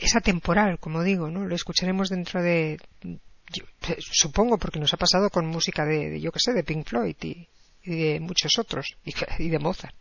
es 0.00 0.16
atemporal, 0.16 0.78
como 0.78 1.02
digo, 1.02 1.30
¿no? 1.30 1.44
Lo 1.44 1.54
escucharemos 1.54 2.08
dentro 2.08 2.42
de, 2.42 2.78
yo, 3.52 3.64
supongo 3.98 4.58
porque 4.58 4.80
nos 4.80 4.94
ha 4.94 4.96
pasado 4.96 5.30
con 5.30 5.46
música 5.46 5.84
de, 5.84 6.20
yo 6.20 6.32
que 6.32 6.40
sé, 6.40 6.52
de 6.52 6.64
Pink 6.64 6.86
Floyd 6.86 7.16
y, 7.22 7.48
de 7.84 8.18
muchos 8.20 8.58
otros, 8.58 8.96
y, 9.04 9.12
y, 9.38 9.48
de 9.48 9.58
Mozart. 9.58 9.94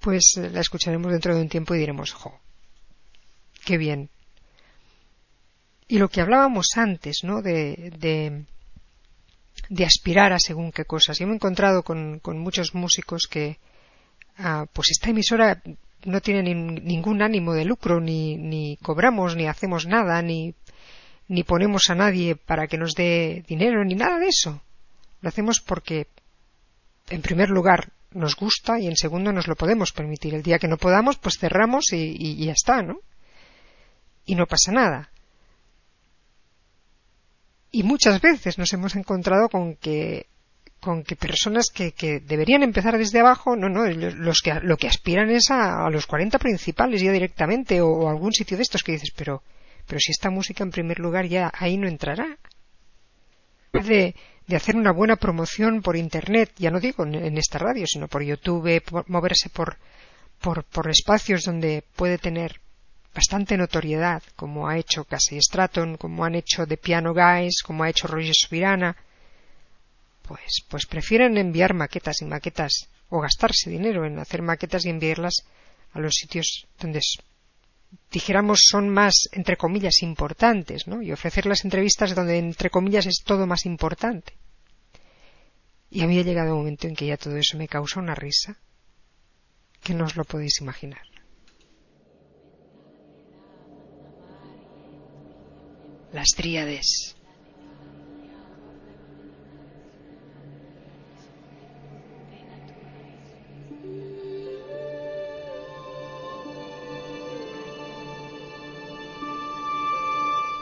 Pues 0.00 0.34
la 0.36 0.60
escucharemos 0.60 1.12
dentro 1.12 1.34
de 1.34 1.42
un 1.42 1.48
tiempo 1.48 1.74
y 1.74 1.78
diremos, 1.78 2.12
jo, 2.12 2.40
qué 3.64 3.76
bien. 3.76 4.10
Y 5.86 5.98
lo 5.98 6.08
que 6.08 6.20
hablábamos 6.20 6.68
antes, 6.76 7.20
¿no? 7.24 7.42
De, 7.42 7.92
de, 7.98 8.44
de 9.68 9.84
aspirar 9.84 10.32
a 10.32 10.38
según 10.38 10.72
qué 10.72 10.84
cosas. 10.84 11.18
Yo 11.18 11.26
me 11.26 11.32
he 11.32 11.36
encontrado 11.36 11.82
con, 11.82 12.20
con 12.20 12.38
muchos 12.38 12.74
músicos 12.74 13.26
que, 13.26 13.58
ah, 14.36 14.66
pues 14.72 14.90
esta 14.90 15.10
emisora 15.10 15.62
no 16.04 16.20
tiene 16.20 16.42
ni, 16.42 16.54
ningún 16.54 17.22
ánimo 17.22 17.52
de 17.54 17.64
lucro, 17.64 18.00
ni, 18.00 18.36
ni 18.36 18.76
cobramos, 18.82 19.36
ni 19.36 19.46
hacemos 19.46 19.86
nada, 19.86 20.20
ni 20.22 20.54
ni 21.28 21.44
ponemos 21.44 21.90
a 21.90 21.94
nadie 21.94 22.36
para 22.36 22.66
que 22.66 22.78
nos 22.78 22.94
dé 22.94 23.44
dinero, 23.46 23.84
ni 23.84 23.94
nada 23.94 24.18
de 24.18 24.28
eso. 24.28 24.62
Lo 25.20 25.28
hacemos 25.28 25.60
porque, 25.60 26.08
en 27.10 27.20
primer 27.20 27.50
lugar, 27.50 27.92
nos 28.12 28.34
gusta 28.34 28.80
y 28.80 28.86
en 28.86 28.96
segundo 28.96 29.32
nos 29.32 29.46
lo 29.46 29.54
podemos 29.54 29.92
permitir. 29.92 30.34
El 30.34 30.42
día 30.42 30.58
que 30.58 30.68
no 30.68 30.78
podamos, 30.78 31.18
pues 31.18 31.38
cerramos 31.38 31.92
y, 31.92 31.96
y, 31.96 32.42
y 32.42 32.46
ya 32.46 32.52
está, 32.52 32.82
¿no? 32.82 33.00
Y 34.24 34.34
no 34.34 34.46
pasa 34.46 34.72
nada. 34.72 35.10
Y 37.70 37.82
muchas 37.82 38.22
veces 38.22 38.56
nos 38.56 38.72
hemos 38.72 38.96
encontrado 38.96 39.50
con 39.50 39.76
que 39.76 40.26
con 40.80 41.02
que 41.02 41.16
personas 41.16 41.70
que, 41.74 41.92
que 41.92 42.20
deberían 42.20 42.62
empezar 42.62 42.96
desde 42.96 43.20
abajo, 43.20 43.56
no, 43.56 43.68
no, 43.68 43.86
los 43.86 44.40
que, 44.40 44.54
lo 44.62 44.76
que 44.76 44.86
aspiran 44.86 45.30
es 45.30 45.50
a, 45.50 45.88
los 45.90 46.06
40 46.06 46.38
principales 46.38 47.00
ya 47.00 47.12
directamente 47.12 47.80
o, 47.80 48.08
algún 48.08 48.32
sitio 48.32 48.56
de 48.56 48.62
estos 48.62 48.82
que 48.82 48.92
dices, 48.92 49.10
pero, 49.16 49.42
pero 49.86 49.98
si 49.98 50.12
esta 50.12 50.30
música 50.30 50.62
en 50.62 50.70
primer 50.70 51.00
lugar 51.00 51.26
ya 51.26 51.50
ahí 51.54 51.76
no 51.76 51.88
entrará. 51.88 52.38
De, 53.72 54.14
de 54.46 54.56
hacer 54.56 54.76
una 54.76 54.92
buena 54.92 55.16
promoción 55.16 55.82
por 55.82 55.96
internet, 55.96 56.52
ya 56.56 56.70
no 56.70 56.80
digo 56.80 57.04
en, 57.04 57.14
en 57.14 57.36
esta 57.36 57.58
radio, 57.58 57.86
sino 57.86 58.08
por 58.08 58.22
YouTube, 58.22 58.82
por, 58.82 59.08
moverse 59.10 59.50
por, 59.50 59.76
por, 60.40 60.64
por 60.64 60.88
espacios 60.88 61.44
donde 61.44 61.84
puede 61.94 62.18
tener 62.18 62.60
bastante 63.14 63.56
notoriedad, 63.56 64.22
como 64.36 64.68
ha 64.68 64.78
hecho 64.78 65.04
Casey 65.04 65.38
Stratton, 65.40 65.96
como 65.96 66.24
han 66.24 66.36
hecho 66.36 66.66
The 66.66 66.76
Piano 66.76 67.12
Guys, 67.12 67.62
como 67.62 67.82
ha 67.84 67.90
hecho 67.90 68.06
Roger 68.06 68.34
Subirana, 68.34 68.96
pues, 70.28 70.62
pues 70.68 70.86
prefieren 70.86 71.38
enviar 71.38 71.72
maquetas 71.72 72.20
y 72.20 72.26
maquetas 72.26 72.90
o 73.08 73.20
gastarse 73.20 73.70
dinero 73.70 74.04
en 74.04 74.18
hacer 74.18 74.42
maquetas 74.42 74.84
y 74.84 74.90
enviarlas 74.90 75.46
a 75.92 76.00
los 76.00 76.14
sitios 76.14 76.66
donde 76.78 77.00
dijéramos 78.12 78.60
son 78.68 78.90
más 78.90 79.28
entre 79.32 79.56
comillas 79.56 80.02
importantes, 80.02 80.86
¿no? 80.86 81.00
Y 81.00 81.12
ofrecer 81.12 81.46
las 81.46 81.64
entrevistas 81.64 82.14
donde 82.14 82.36
entre 82.36 82.68
comillas 82.68 83.06
es 83.06 83.22
todo 83.24 83.46
más 83.46 83.64
importante. 83.64 84.34
Y 85.90 86.02
a 86.02 86.06
mí 86.06 86.18
ha 86.18 86.22
llegado 86.22 86.52
un 86.52 86.58
momento 86.58 86.86
en 86.86 86.94
que 86.94 87.06
ya 87.06 87.16
todo 87.16 87.38
eso 87.38 87.56
me 87.56 87.66
causa 87.66 87.98
una 87.98 88.14
risa 88.14 88.58
que 89.82 89.94
no 89.94 90.04
os 90.04 90.16
lo 90.16 90.24
podéis 90.24 90.60
imaginar. 90.60 91.00
Las 96.12 96.28
tríades. 96.36 97.17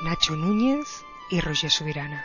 Nacho 0.06 0.36
Núñez 0.36 1.04
y 1.28 1.40
Roger 1.40 1.68
Subirana. 1.68 2.24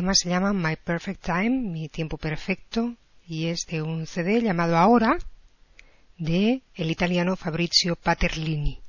Tema 0.00 0.14
se 0.14 0.30
llama 0.30 0.54
My 0.54 0.76
Perfect 0.76 1.22
Time, 1.26 1.50
mi 1.50 1.90
tiempo 1.90 2.16
perfecto, 2.16 2.96
y 3.26 3.48
es 3.48 3.66
de 3.66 3.82
un 3.82 4.06
CD 4.06 4.40
llamado 4.40 4.78
Ahora 4.78 5.18
de 6.16 6.62
el 6.74 6.90
italiano 6.90 7.36
Fabrizio 7.36 7.96
Paterlini. 7.96 8.80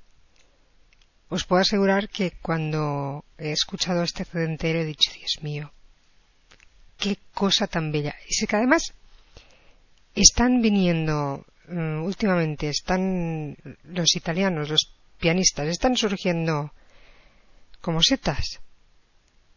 Os 1.27 1.43
puedo 1.43 1.63
asegurar 1.63 2.07
que 2.07 2.31
cuando 2.41 3.25
he 3.37 3.51
escuchado 3.51 4.03
este 4.03 4.23
CD 4.23 4.45
entero 4.45 4.79
he 4.79 4.85
dicho, 4.85 5.11
Dios 5.13 5.39
mío, 5.41 5.73
qué 6.97 7.17
cosa 7.33 7.67
tan 7.67 7.91
bella. 7.91 8.15
Y 8.29 8.33
sé 8.33 8.47
que 8.47 8.55
además 8.55 8.93
están 10.15 10.61
viniendo 10.61 11.45
mm, 11.67 12.03
últimamente, 12.05 12.69
están 12.69 13.57
los 13.83 14.15
italianos, 14.15 14.69
los 14.69 14.93
pianistas, 15.19 15.67
están 15.67 15.97
surgiendo 15.97 16.71
como 17.81 18.01
setas. 18.01 18.61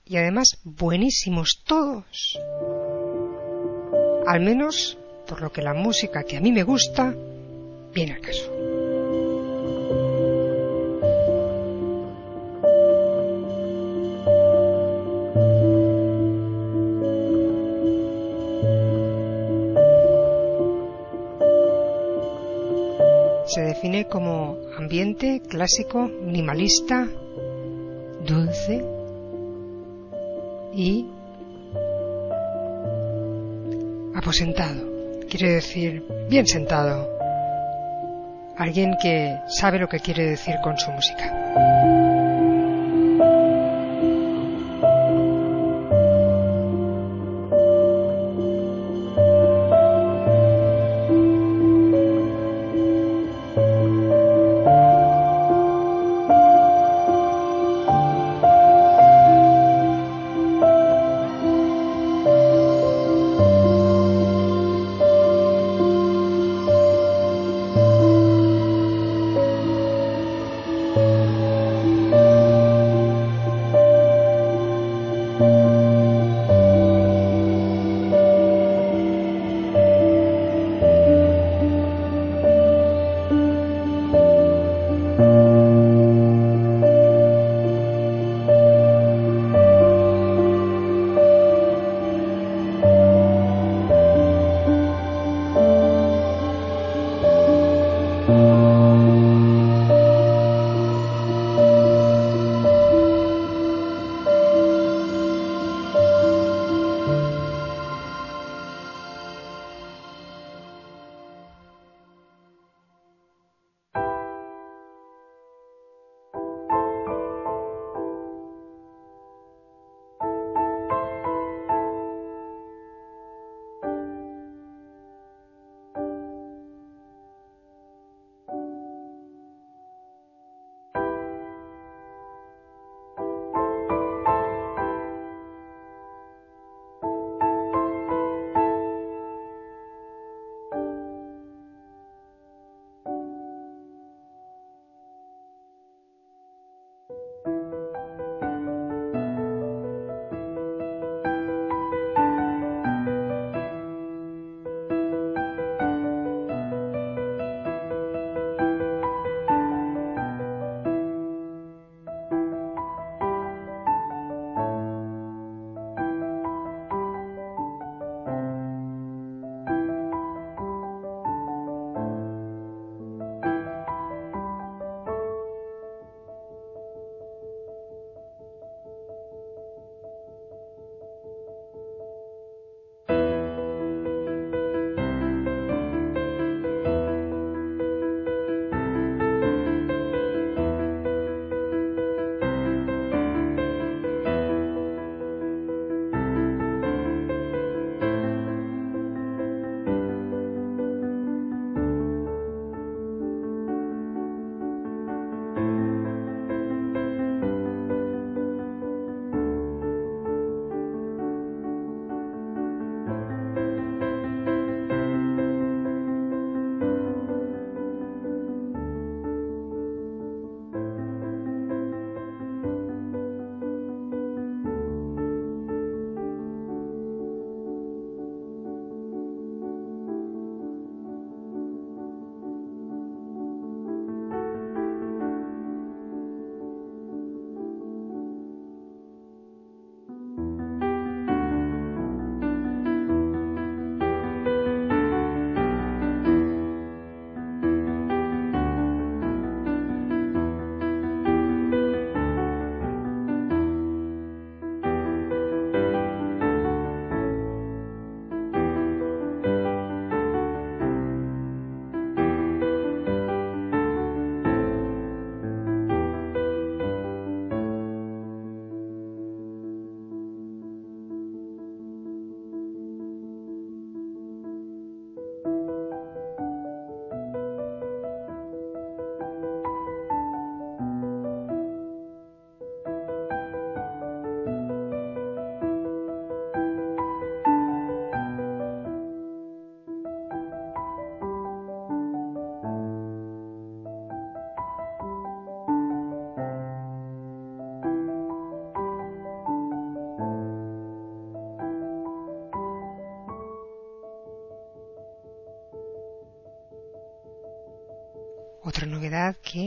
Y 0.06 0.18
además 0.18 0.58
buenísimos 0.64 1.62
todos. 1.64 2.38
Al 4.26 4.40
menos 4.40 4.98
por 5.26 5.40
lo 5.40 5.50
que 5.50 5.62
la 5.62 5.72
música 5.72 6.24
que 6.24 6.36
a 6.36 6.40
mí 6.40 6.52
me 6.52 6.62
gusta 6.62 7.14
viene 7.94 8.12
al 8.12 8.20
caso. 8.20 8.50
Se 23.46 23.60
define 23.62 24.06
como 24.08 24.58
ambiente 24.76 25.40
clásico, 25.48 26.08
minimalista, 26.08 27.08
dulce 28.26 28.93
y 30.74 31.06
aposentado. 34.14 34.82
Quiere 35.28 35.54
decir 35.54 36.04
bien 36.28 36.46
sentado. 36.46 37.08
Alguien 38.56 38.96
que 39.00 39.36
sabe 39.48 39.78
lo 39.78 39.88
que 39.88 39.98
quiere 39.98 40.26
decir 40.26 40.56
con 40.62 40.78
su 40.78 40.90
música. 40.90 41.73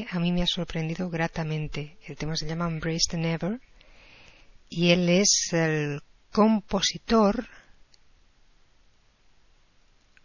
A 0.10 0.20
mí 0.20 0.32
me 0.32 0.44
ha 0.44 0.48
sorprendido 0.48 1.10
gratamente. 1.10 1.98
El 2.06 2.16
tema 2.16 2.36
se 2.36 2.48
llama 2.48 2.68
Embrace 2.68 3.10
the 3.12 3.18
Never 3.18 3.60
y 4.70 4.92
él 4.92 5.10
es 5.10 5.50
el 5.52 6.02
compositor 6.32 7.48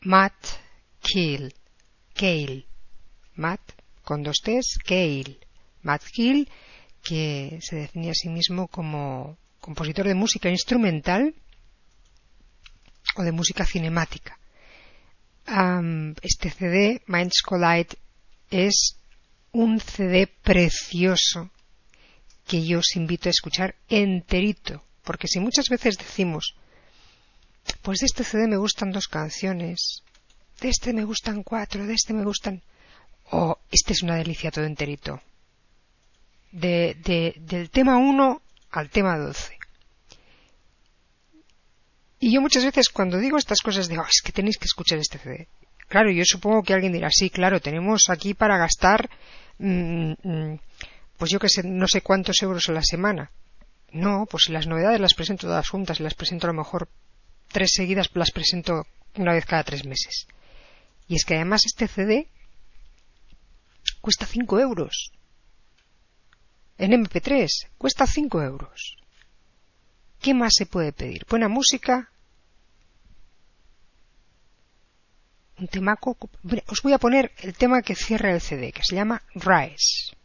Matt 0.01 0.35
Kill. 1.01 1.55
Cale. 2.15 2.67
Matt 3.35 3.61
con 4.05 4.23
dos 4.23 4.41
T's, 4.43 4.79
Cale. 4.85 5.39
Matt 5.83 6.03
Kill, 6.05 6.49
que 7.03 7.59
se 7.61 7.77
definía 7.77 8.13
a 8.13 8.15
sí 8.15 8.29
mismo 8.29 8.69
como 8.69 9.39
compositor 9.61 10.07
de 10.07 10.15
música 10.15 10.49
instrumental 10.49 11.35
o 13.17 13.23
de 13.23 13.33
música 13.33 13.65
cinemática. 13.65 14.39
este 16.23 16.51
CD, 16.51 17.03
Minds 17.07 17.43
Collide, 17.43 17.97
es 18.51 19.02
un 19.53 19.81
CD 19.81 20.27
precioso 20.27 21.51
que 22.47 22.65
yo 22.67 22.79
os 22.81 22.97
invito 22.97 23.29
a 23.29 23.31
escuchar 23.37 23.77
enterito, 23.89 24.83
porque 25.05 25.29
si 25.29 25.39
muchas 25.41 25.69
veces 25.69 25.97
decimos, 25.97 26.55
pues 27.83 28.01
de 28.01 28.07
este 28.07 28.25
CD 28.25 28.49
me 28.49 28.57
gustan 28.57 28.91
dos 28.91 29.09
canciones, 29.09 30.03
de 30.61 30.69
este 30.69 30.93
me 30.93 31.05
gustan 31.05 31.43
cuatro, 31.43 31.87
de 31.87 31.95
este 31.95 32.13
me 32.13 32.25
gustan... 32.25 32.63
Oh, 33.31 33.59
este 33.71 33.93
es 33.93 34.03
una 34.03 34.17
delicia 34.17 34.51
todo 34.51 34.65
enterito. 34.65 35.21
De, 36.51 36.97
de, 37.03 37.35
del 37.39 37.71
tema 37.71 37.97
1 37.97 38.43
al 38.73 38.91
tema 38.91 39.17
12. 39.17 39.59
Y 42.21 42.33
yo 42.33 42.41
muchas 42.41 42.65
veces 42.65 42.89
cuando 42.89 43.19
digo 43.19 43.39
estas 43.39 43.61
cosas 43.61 43.89
digo, 43.89 44.05
es 44.05 44.21
que 44.23 44.33
tenéis 44.33 44.59
que 44.59 44.67
escuchar 44.67 44.99
este 44.99 45.19
CD. 45.19 45.49
Claro, 45.93 46.11
yo 46.11 46.25
supongo 46.25 46.63
que 46.63 46.73
alguien 46.73 46.95
dirá, 46.95 47.11
sí, 47.11 47.29
claro, 47.29 47.61
tenemos 47.61 48.05
aquí 48.09 48.33
para 48.33 48.57
gastar, 48.57 49.11
mm, 49.59 50.13
mm, 50.23 50.59
pues 51.19 51.31
yo 51.31 51.39
que 51.39 51.51
sé, 51.51 51.65
no 51.65 51.87
sé 51.87 52.01
cuántos 52.01 52.41
euros 52.41 52.71
a 52.71 52.73
la 52.73 52.83
semana. 52.83 53.31
No, 53.91 54.25
pues 54.25 54.45
si 54.45 54.53
las 54.53 54.67
novedades 54.67 55.03
las 55.03 55.13
presento 55.13 55.49
todas 55.49 55.69
juntas, 55.69 56.01
las 56.01 56.15
presento 56.15 56.47
a 56.47 56.53
lo 56.53 56.55
mejor 56.55 56.89
tres 57.49 57.73
seguidas, 57.75 58.09
las 58.15 58.31
presento 58.31 58.87
una 59.17 59.35
vez 59.35 59.45
cada 59.45 59.65
tres 59.65 59.85
meses. 59.85 60.29
Y 61.09 61.17
es 61.17 61.27
que 61.27 61.35
además 61.35 61.67
este 61.67 61.87
CD 61.89 62.27
cuesta 64.01 64.25
5 64.25 64.61
euros. 64.61 65.13
En 66.79 66.93
MP3 66.93 67.49
cuesta 67.77 68.07
5 68.07 68.43
euros. 68.43 68.97
¿Qué 70.23 70.33
más 70.33 70.55
se 70.57 70.65
puede 70.65 70.95
pedir? 70.95 71.27
Buena 71.29 71.49
música. 71.49 72.12
Os 76.69 76.83
voy 76.83 76.93
a 76.93 76.99
poner 76.99 77.33
el 77.43 77.55
tema 77.55 77.83
que 77.83 77.95
cierra 77.95 78.33
el 78.33 78.41
CD, 78.41 78.73
que 78.73 78.83
se 78.83 78.97
llama 78.97 79.23
Rise. 79.35 80.17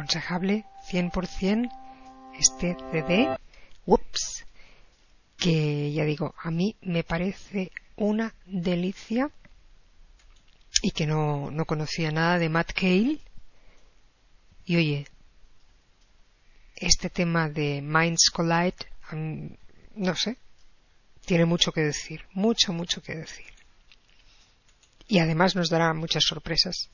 Aconsejable 0.00 0.64
100% 0.90 1.70
este 2.38 2.76
CD. 2.90 3.38
Ups, 3.84 4.46
que 5.36 5.92
ya 5.92 6.04
digo, 6.04 6.34
a 6.42 6.50
mí 6.50 6.76
me 6.80 7.04
parece 7.04 7.70
una 7.96 8.34
delicia 8.46 9.30
y 10.82 10.92
que 10.92 11.06
no, 11.06 11.50
no 11.50 11.64
conocía 11.66 12.10
nada 12.10 12.38
de 12.38 12.48
Matt 12.48 12.72
Cale. 12.72 13.20
Y 14.64 14.76
oye, 14.76 15.06
este 16.76 17.10
tema 17.10 17.48
de 17.50 17.82
Minds 17.82 18.30
Collide, 18.30 18.76
no 19.96 20.14
sé, 20.14 20.36
tiene 21.26 21.44
mucho 21.44 21.72
que 21.72 21.82
decir, 21.82 22.24
mucho, 22.32 22.72
mucho 22.72 23.02
que 23.02 23.16
decir. 23.16 23.52
Y 25.08 25.18
además 25.18 25.56
nos 25.56 25.68
dará 25.68 25.92
muchas 25.92 26.22
sorpresas, 26.24 26.88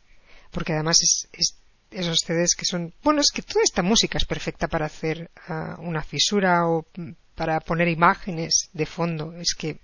porque 0.50 0.72
además 0.72 0.96
es, 1.02 1.56
esos 1.90 2.20
CDs 2.20 2.54
que 2.56 2.64
son, 2.64 2.94
bueno, 3.02 3.20
es 3.20 3.30
que 3.32 3.42
toda 3.42 3.62
esta 3.62 3.82
música 3.82 4.18
es 4.18 4.24
perfecta 4.24 4.68
para 4.68 4.86
hacer 4.86 5.30
ah, 5.48 5.76
una 5.78 6.02
fisura 6.02 6.66
o 6.66 6.86
para 7.34 7.60
poner 7.60 7.88
imágenes 7.88 8.70
de 8.72 8.86
fondo, 8.86 9.32
es 9.34 9.54
que 9.54 9.78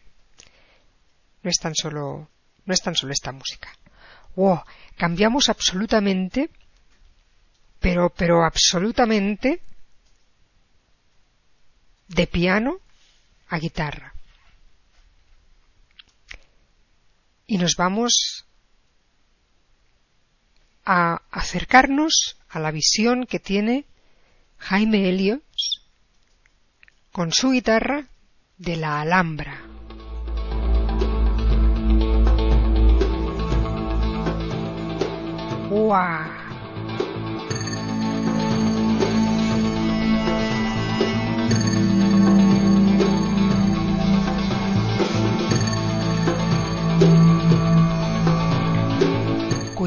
no 1.42 1.50
es 1.50 1.58
tan 1.58 1.74
solo, 1.74 2.30
no 2.64 2.74
es 2.74 2.80
tan 2.80 2.94
solo 2.94 3.12
esta 3.12 3.32
música. 3.32 3.68
Wow, 4.36 4.62
cambiamos 4.96 5.48
absolutamente, 5.48 6.50
pero, 7.78 8.10
pero 8.10 8.44
absolutamente 8.44 9.60
de 12.08 12.26
piano 12.26 12.78
a 13.48 13.58
guitarra. 13.58 14.14
Y 17.46 17.58
nos 17.58 17.74
vamos 17.76 18.46
a 20.84 21.22
acercarnos 21.30 22.36
a 22.48 22.58
la 22.58 22.70
visión 22.70 23.26
que 23.26 23.38
tiene 23.38 23.84
Jaime 24.58 25.08
Helios 25.08 25.82
con 27.12 27.32
su 27.32 27.50
guitarra 27.50 28.06
de 28.58 28.76
la 28.76 29.00
Alhambra. 29.00 29.60
¡Wow! 35.70 36.41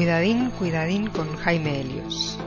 Cuidadín, 0.06 0.50
cuidadín 0.50 1.06
con 1.08 1.36
Jaime 1.36 1.80
Helios. 1.80 2.38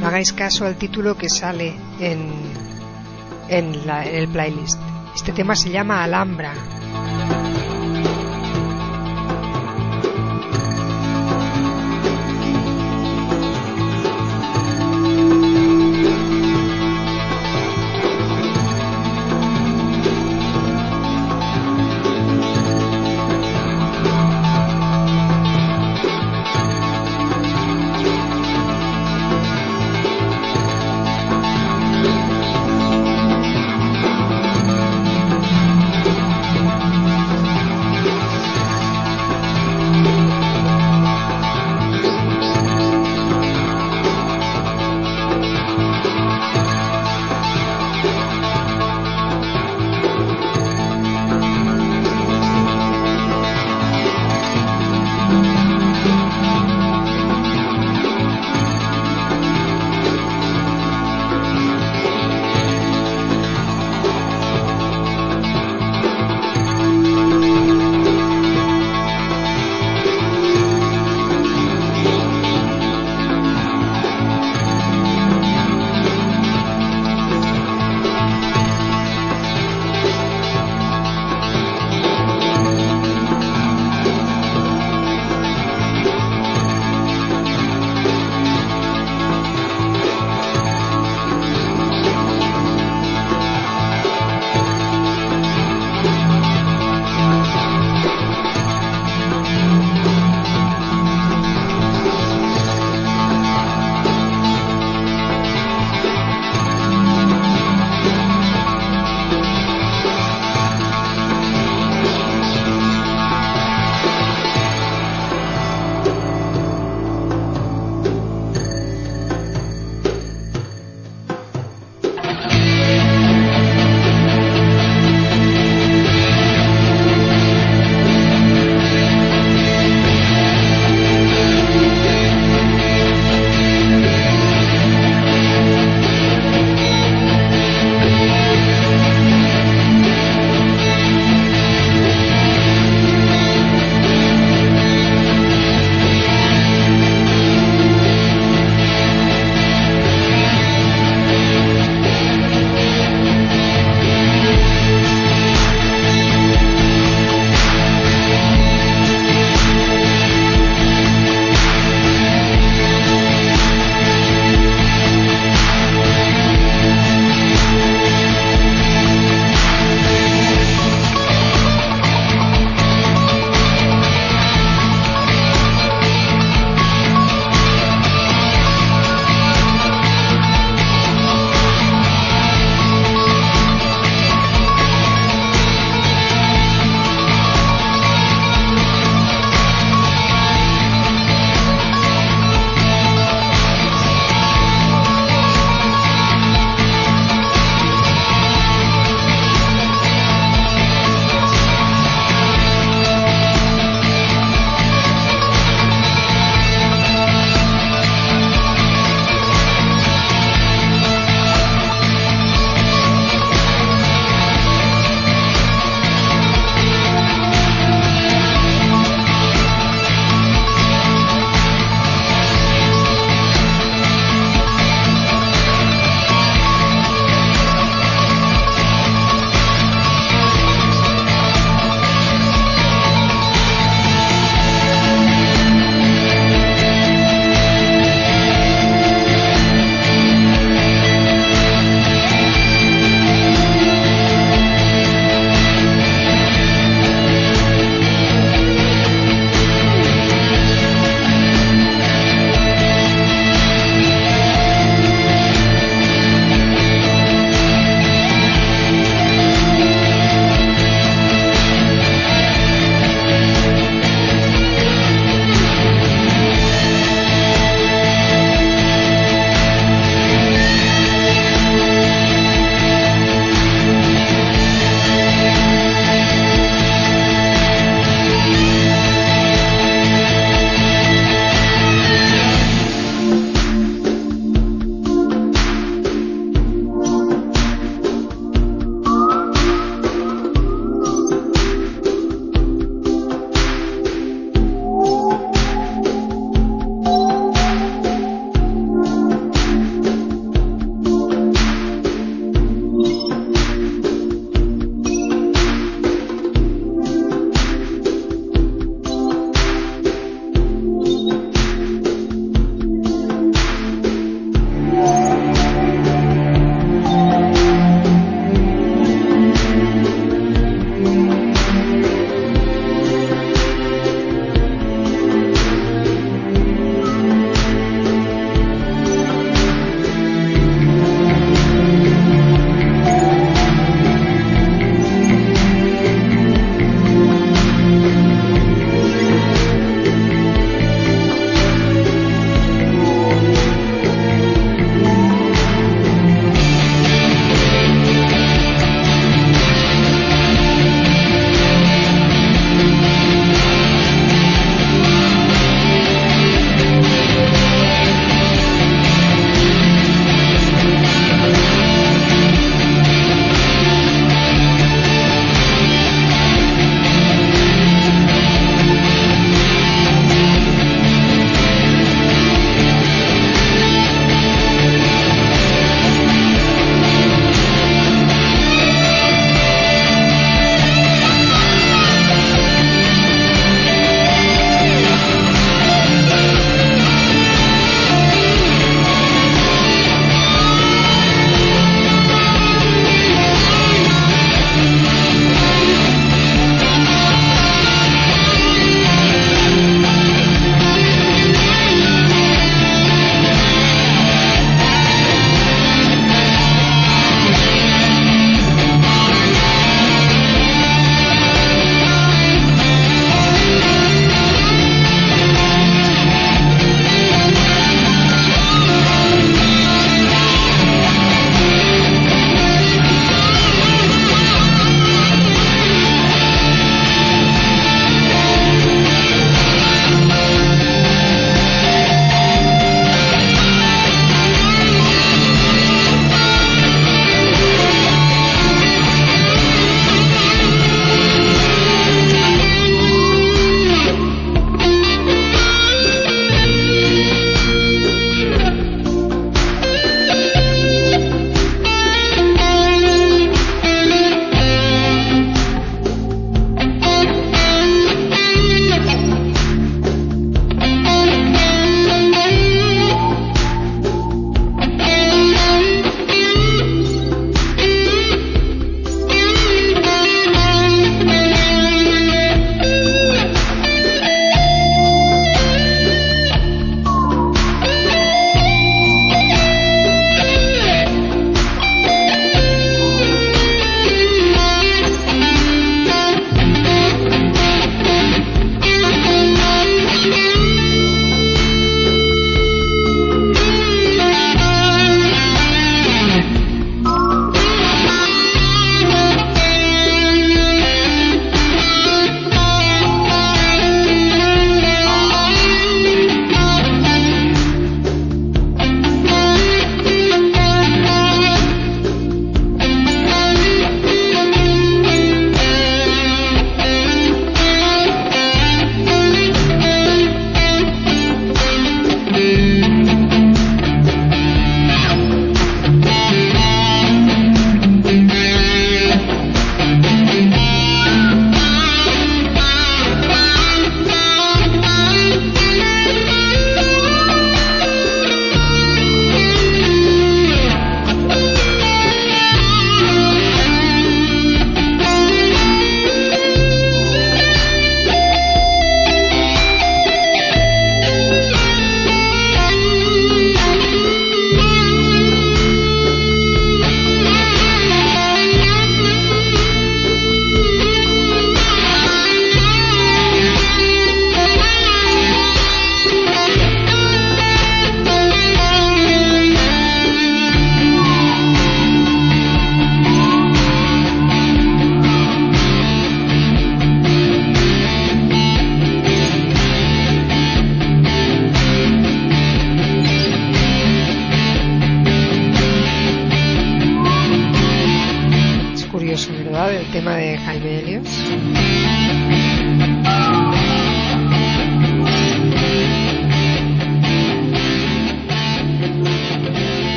No 0.00 0.06
hagáis 0.06 0.32
caso 0.32 0.64
al 0.64 0.76
título 0.76 1.14
que 1.18 1.28
sale 1.28 1.74
en, 2.00 2.30
en, 3.50 3.74
en 3.74 3.90
el 3.90 4.26
playlist. 4.28 4.80
Este 5.14 5.32
tema 5.32 5.54
se 5.54 5.68
llama 5.68 6.02
Alhambra. 6.02 6.54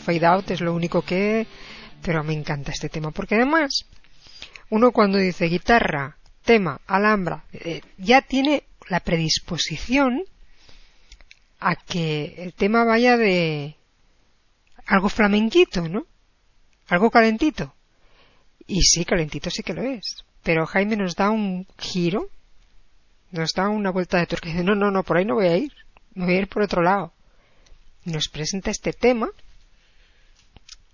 Fade 0.00 0.26
out 0.26 0.50
es 0.50 0.60
lo 0.60 0.74
único 0.74 1.02
que... 1.02 1.46
Pero 2.02 2.24
me 2.24 2.32
encanta 2.32 2.72
este 2.72 2.88
tema 2.88 3.10
porque 3.10 3.34
además 3.34 3.84
uno 4.70 4.90
cuando 4.92 5.18
dice 5.18 5.46
guitarra, 5.46 6.16
tema, 6.42 6.80
alhambra, 6.86 7.44
eh, 7.52 7.82
ya 7.98 8.22
tiene 8.22 8.64
la 8.88 9.00
predisposición 9.00 10.22
a 11.58 11.76
que 11.76 12.34
el 12.38 12.54
tema 12.54 12.84
vaya 12.84 13.16
de 13.16 13.76
algo 14.86 15.08
flamenquito, 15.08 15.88
¿no? 15.88 16.06
Algo 16.88 17.10
calentito. 17.10 17.74
Y 18.66 18.82
sí, 18.82 19.04
calentito 19.04 19.50
sí 19.50 19.62
que 19.62 19.74
lo 19.74 19.82
es. 19.82 20.24
Pero 20.42 20.66
Jaime 20.66 20.96
nos 20.96 21.14
da 21.14 21.30
un 21.30 21.66
giro, 21.78 22.28
nos 23.30 23.52
da 23.52 23.68
una 23.68 23.90
vuelta 23.90 24.18
de 24.18 24.26
tuerca 24.26 24.48
y 24.48 24.52
dice, 24.52 24.64
no, 24.64 24.74
no, 24.74 24.90
no, 24.90 25.02
por 25.02 25.16
ahí 25.16 25.24
no 25.24 25.34
voy 25.34 25.46
a 25.46 25.56
ir, 25.56 25.72
me 26.14 26.24
voy 26.24 26.34
a 26.34 26.38
ir 26.38 26.48
por 26.48 26.62
otro 26.62 26.82
lado. 26.82 27.12
Nos 28.04 28.28
presenta 28.28 28.70
este 28.70 28.92
tema, 28.92 29.28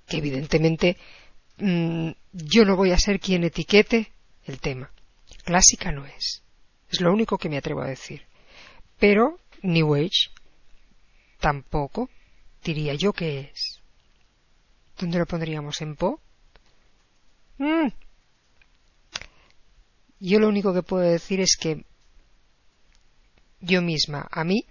que 0.06 0.18
evidentemente 0.18 0.96
mm, 1.58 2.10
yo 2.32 2.64
no 2.64 2.76
voy 2.76 2.92
a 2.92 2.98
ser 2.98 3.20
quien 3.20 3.44
etiquete 3.44 4.12
el 4.44 4.60
tema. 4.60 4.90
Clásica 5.44 5.92
no 5.92 6.06
es. 6.06 6.42
Es 6.90 7.00
lo 7.00 7.12
único 7.12 7.38
que 7.38 7.48
me 7.48 7.58
atrevo 7.58 7.82
a 7.82 7.88
decir. 7.88 8.22
Pero 8.98 9.38
New 9.62 9.94
Age 9.94 10.30
tampoco 11.40 12.08
diría 12.62 12.94
yo 12.94 13.12
que 13.12 13.40
es. 13.40 13.80
¿Dónde 14.98 15.18
lo 15.18 15.26
pondríamos? 15.26 15.80
¿En 15.82 15.96
Po? 15.96 16.20
Mm. 17.58 17.88
Yo 20.20 20.38
lo 20.38 20.48
único 20.48 20.72
que 20.72 20.82
puedo 20.82 21.04
decir 21.04 21.40
es 21.40 21.56
que 21.60 21.84
yo 23.60 23.82
misma, 23.82 24.26
a 24.30 24.44
mí, 24.44 24.64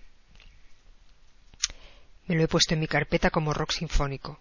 me 2.27 2.35
lo 2.35 2.43
he 2.43 2.47
puesto 2.47 2.73
en 2.73 2.79
mi 2.79 2.87
carpeta 2.87 3.29
como 3.29 3.53
rock 3.53 3.71
sinfónico. 3.71 4.39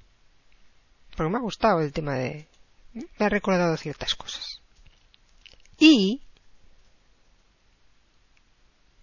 Porque 1.17 1.31
me 1.31 1.39
ha 1.39 1.43
gustado 1.43 1.81
el 1.81 1.93
tema 1.93 2.15
de... 2.15 2.47
Me 2.93 3.27
ha 3.27 3.29
recordado 3.29 3.77
ciertas 3.77 4.15
cosas. 4.15 4.61
Y 5.79 6.23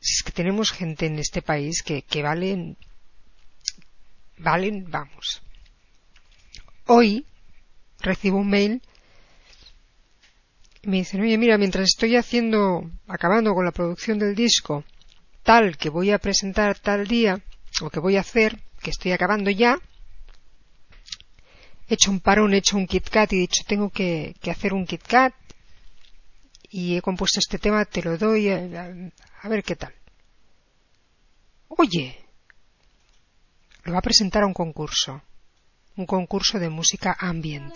es 0.01 0.23
que 0.23 0.31
tenemos 0.31 0.71
gente 0.71 1.05
en 1.05 1.19
este 1.19 1.41
país 1.41 1.83
que, 1.83 2.01
que 2.01 2.23
valen, 2.23 2.77
valen, 4.37 4.89
vamos. 4.89 5.41
Hoy 6.87 7.25
recibo 7.99 8.37
un 8.37 8.49
mail 8.49 8.81
me 10.83 10.97
dicen, 10.97 11.21
oye, 11.21 11.37
mira, 11.37 11.57
mientras 11.57 11.89
estoy 11.89 12.15
haciendo, 12.15 12.89
acabando 13.07 13.53
con 13.53 13.65
la 13.65 13.71
producción 13.71 14.17
del 14.17 14.35
disco, 14.35 14.83
tal 15.43 15.77
que 15.77 15.89
voy 15.89 16.11
a 16.11 16.17
presentar 16.17 16.79
tal 16.79 17.07
día, 17.07 17.39
o 17.81 17.89
que 17.89 17.99
voy 17.99 18.17
a 18.17 18.21
hacer, 18.21 18.59
que 18.81 18.89
estoy 18.89 19.11
acabando 19.11 19.51
ya, 19.51 19.77
hecho 21.95 22.11
un 22.11 22.19
parón, 22.19 22.53
he 22.53 22.57
hecho 22.57 22.77
un 22.77 22.87
KitKat 22.87 23.33
y 23.33 23.37
he 23.37 23.39
dicho, 23.41 23.63
tengo 23.67 23.89
que, 23.89 24.35
hacer 24.49 24.73
un 24.73 24.85
KitKat 24.85 25.33
y 26.69 26.95
he 26.97 27.01
compuesto 27.01 27.39
este 27.39 27.57
tema, 27.59 27.83
te 27.85 28.01
lo 28.01 28.17
doy, 28.17 28.49
a, 28.49 28.55
a- 28.57 29.11
a 29.43 29.49
ver 29.49 29.63
qué 29.63 29.75
tal. 29.75 29.93
Oye, 31.69 32.17
lo 33.83 33.93
va 33.93 33.99
a 33.99 34.01
presentar 34.03 34.43
a 34.43 34.47
un 34.47 34.53
concurso, 34.53 35.21
un 35.97 36.05
concurso 36.05 36.59
de 36.59 36.69
música 36.69 37.15
ambient. 37.19 37.75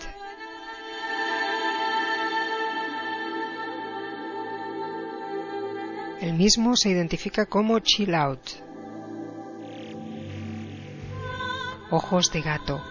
El 6.20 6.32
mismo 6.34 6.76
se 6.76 6.90
identifica 6.90 7.46
como 7.46 7.78
Chill 7.80 8.14
Out. 8.14 8.40
Ojos 11.90 12.30
de 12.32 12.40
gato. 12.40 12.82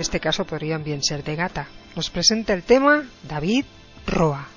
Este 0.00 0.18
caso 0.18 0.46
podrían 0.46 0.82
bien 0.82 1.02
ser 1.02 1.22
de 1.22 1.36
gata. 1.36 1.68
Nos 1.94 2.08
presenta 2.08 2.54
el 2.54 2.62
tema 2.62 3.04
David 3.22 3.66
Roa. 4.06 4.48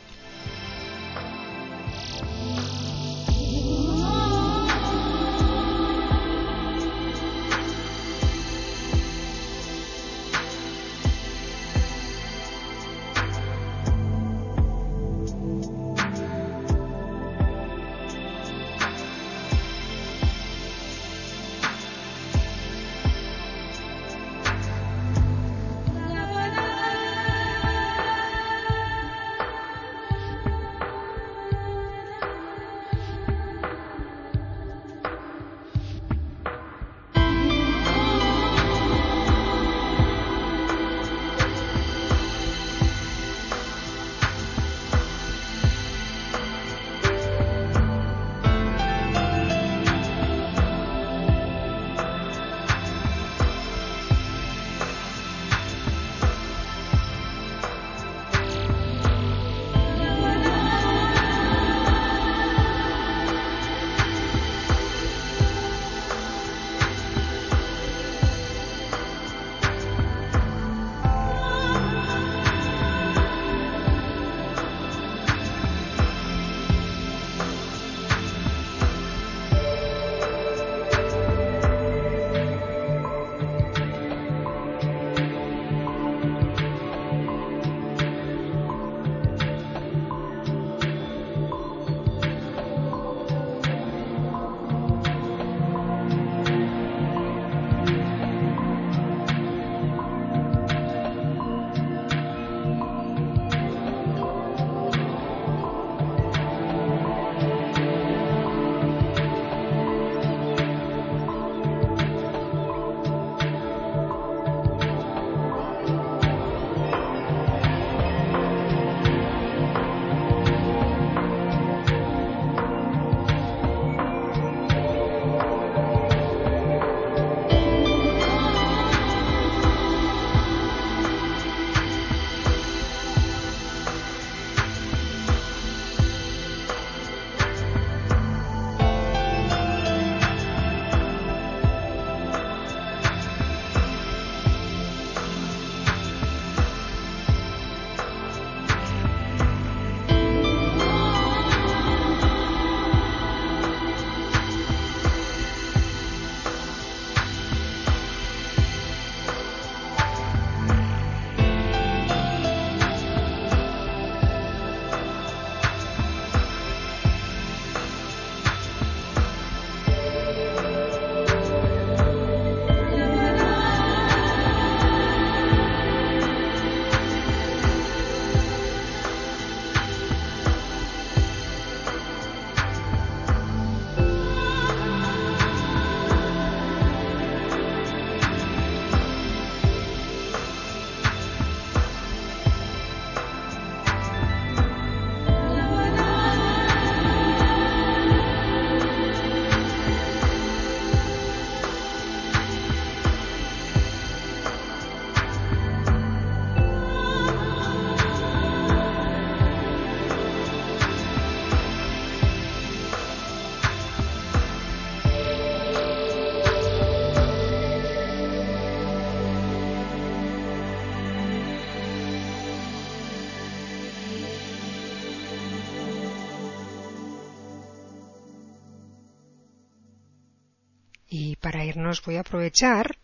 Voy 232.05 232.17
a 232.17 232.21
aprovechar 232.21 232.97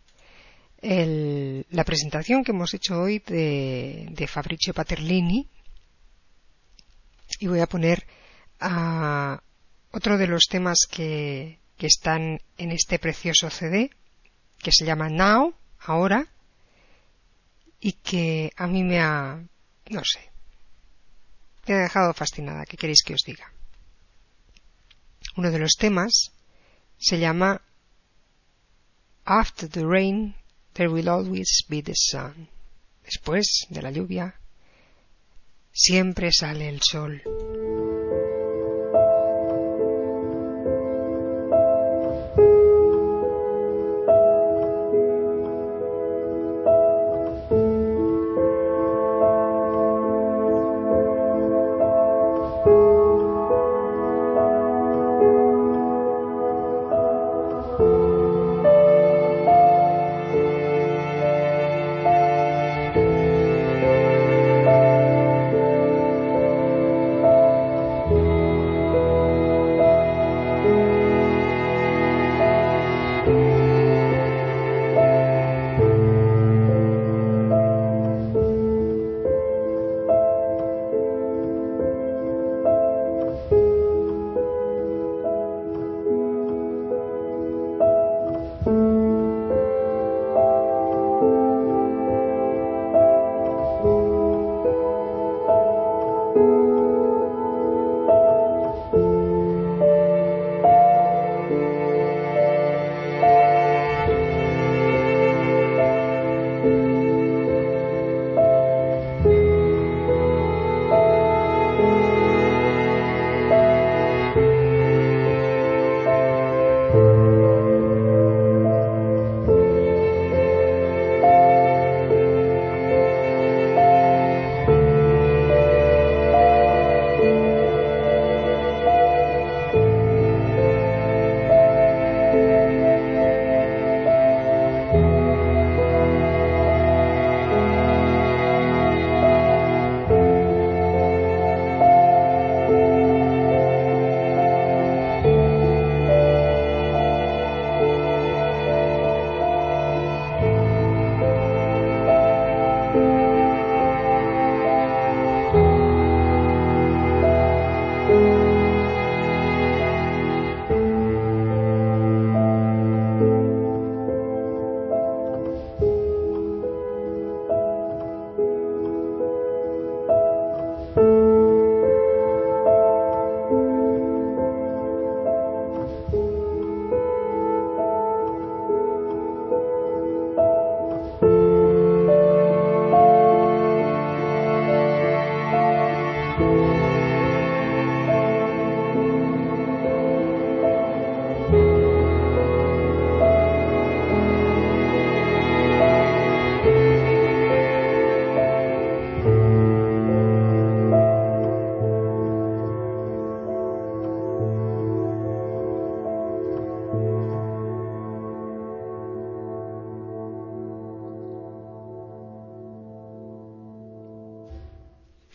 la 0.81 1.83
presentación 1.83 2.43
que 2.43 2.51
hemos 2.51 2.73
hecho 2.73 2.99
hoy 3.01 3.19
de, 3.19 4.07
de 4.11 4.27
Fabrizio 4.27 4.73
Paterlini 4.73 5.47
y 7.39 7.47
voy 7.47 7.59
a 7.59 7.67
poner 7.67 8.05
a 8.59 9.41
otro 9.91 10.17
de 10.17 10.27
los 10.27 10.45
temas 10.49 10.87
que, 10.89 11.59
que 11.77 11.87
están 11.87 12.39
en 12.57 12.71
este 12.71 12.99
precioso 12.99 13.49
CD 13.49 13.89
que 14.59 14.71
se 14.71 14.85
llama 14.85 15.09
Now, 15.09 15.55
ahora, 15.79 16.27
y 17.79 17.93
que 17.93 18.51
a 18.57 18.67
mí 18.67 18.83
me 18.83 18.99
ha, 18.99 19.41
no 19.89 20.01
sé, 20.03 20.19
me 21.65 21.75
ha 21.75 21.77
dejado 21.79 22.13
fascinada. 22.13 22.65
¿Qué 22.65 22.77
queréis 22.77 23.03
que 23.03 23.13
os 23.13 23.23
diga? 23.25 23.51
Uno 25.37 25.51
de 25.51 25.59
los 25.59 25.75
temas 25.77 26.33
se 26.97 27.19
llama 27.19 27.61
After 29.29 29.67
the 29.67 29.85
rain 29.85 30.33
there 30.73 30.89
will 30.89 31.07
always 31.07 31.61
be 31.69 31.81
the 31.81 31.93
sun. 31.93 32.47
Después 33.05 33.45
de 33.69 33.83
la 33.83 33.91
lluvia 33.91 34.33
siempre 35.71 36.31
sale 36.31 36.67
el 36.67 36.79
sol. 36.81 37.21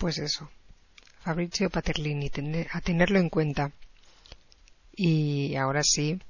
Pues 0.05 0.19
eso, 0.19 0.51
Fabrizio 1.23 1.71
Paterlini, 1.71 2.31
a 2.71 2.81
tenerlo 2.83 3.19
en 3.19 3.31
cuenta. 3.31 3.73
Y 4.95 5.57
ahora 5.57 5.81
sí, 5.83 6.21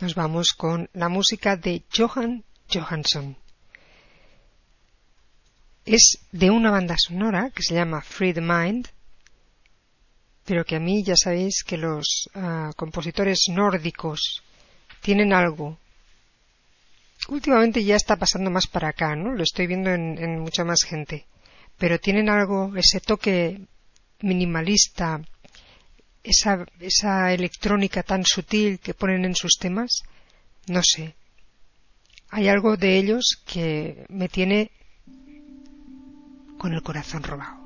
nos 0.00 0.16
vamos 0.16 0.48
con 0.48 0.90
la 0.94 1.08
música 1.08 1.54
de 1.54 1.84
Johan 1.96 2.42
Johansson. 2.68 3.36
Es 5.84 6.18
de 6.32 6.50
una 6.50 6.72
banda 6.72 6.96
sonora 6.98 7.52
que 7.54 7.62
se 7.62 7.76
llama 7.76 8.00
Free 8.00 8.34
the 8.34 8.40
Mind, 8.40 8.88
pero 10.44 10.64
que 10.64 10.74
a 10.74 10.80
mí 10.80 11.04
ya 11.04 11.14
sabéis 11.14 11.62
que 11.64 11.76
los 11.76 12.28
uh, 12.34 12.72
compositores 12.74 13.44
nórdicos 13.48 14.42
tienen 15.02 15.32
algo. 15.32 15.78
Últimamente 17.28 17.84
ya 17.84 17.94
está 17.94 18.16
pasando 18.16 18.50
más 18.50 18.66
para 18.66 18.88
acá, 18.88 19.14
¿no? 19.14 19.32
Lo 19.32 19.44
estoy 19.44 19.68
viendo 19.68 19.90
en, 19.90 20.18
en 20.18 20.40
mucha 20.40 20.64
más 20.64 20.82
gente 20.82 21.26
pero 21.78 21.98
tienen 21.98 22.28
algo, 22.28 22.72
ese 22.76 23.00
toque 23.00 23.66
minimalista, 24.20 25.20
esa, 26.22 26.64
esa 26.80 27.32
electrónica 27.32 28.02
tan 28.02 28.24
sutil 28.24 28.78
que 28.78 28.94
ponen 28.94 29.24
en 29.24 29.34
sus 29.34 29.58
temas, 29.58 30.02
no 30.68 30.80
sé. 30.82 31.14
Hay 32.30 32.48
algo 32.48 32.76
de 32.76 32.98
ellos 32.98 33.42
que 33.44 34.06
me 34.08 34.28
tiene 34.28 34.70
con 36.58 36.72
el 36.72 36.82
corazón 36.82 37.22
robado. 37.22 37.60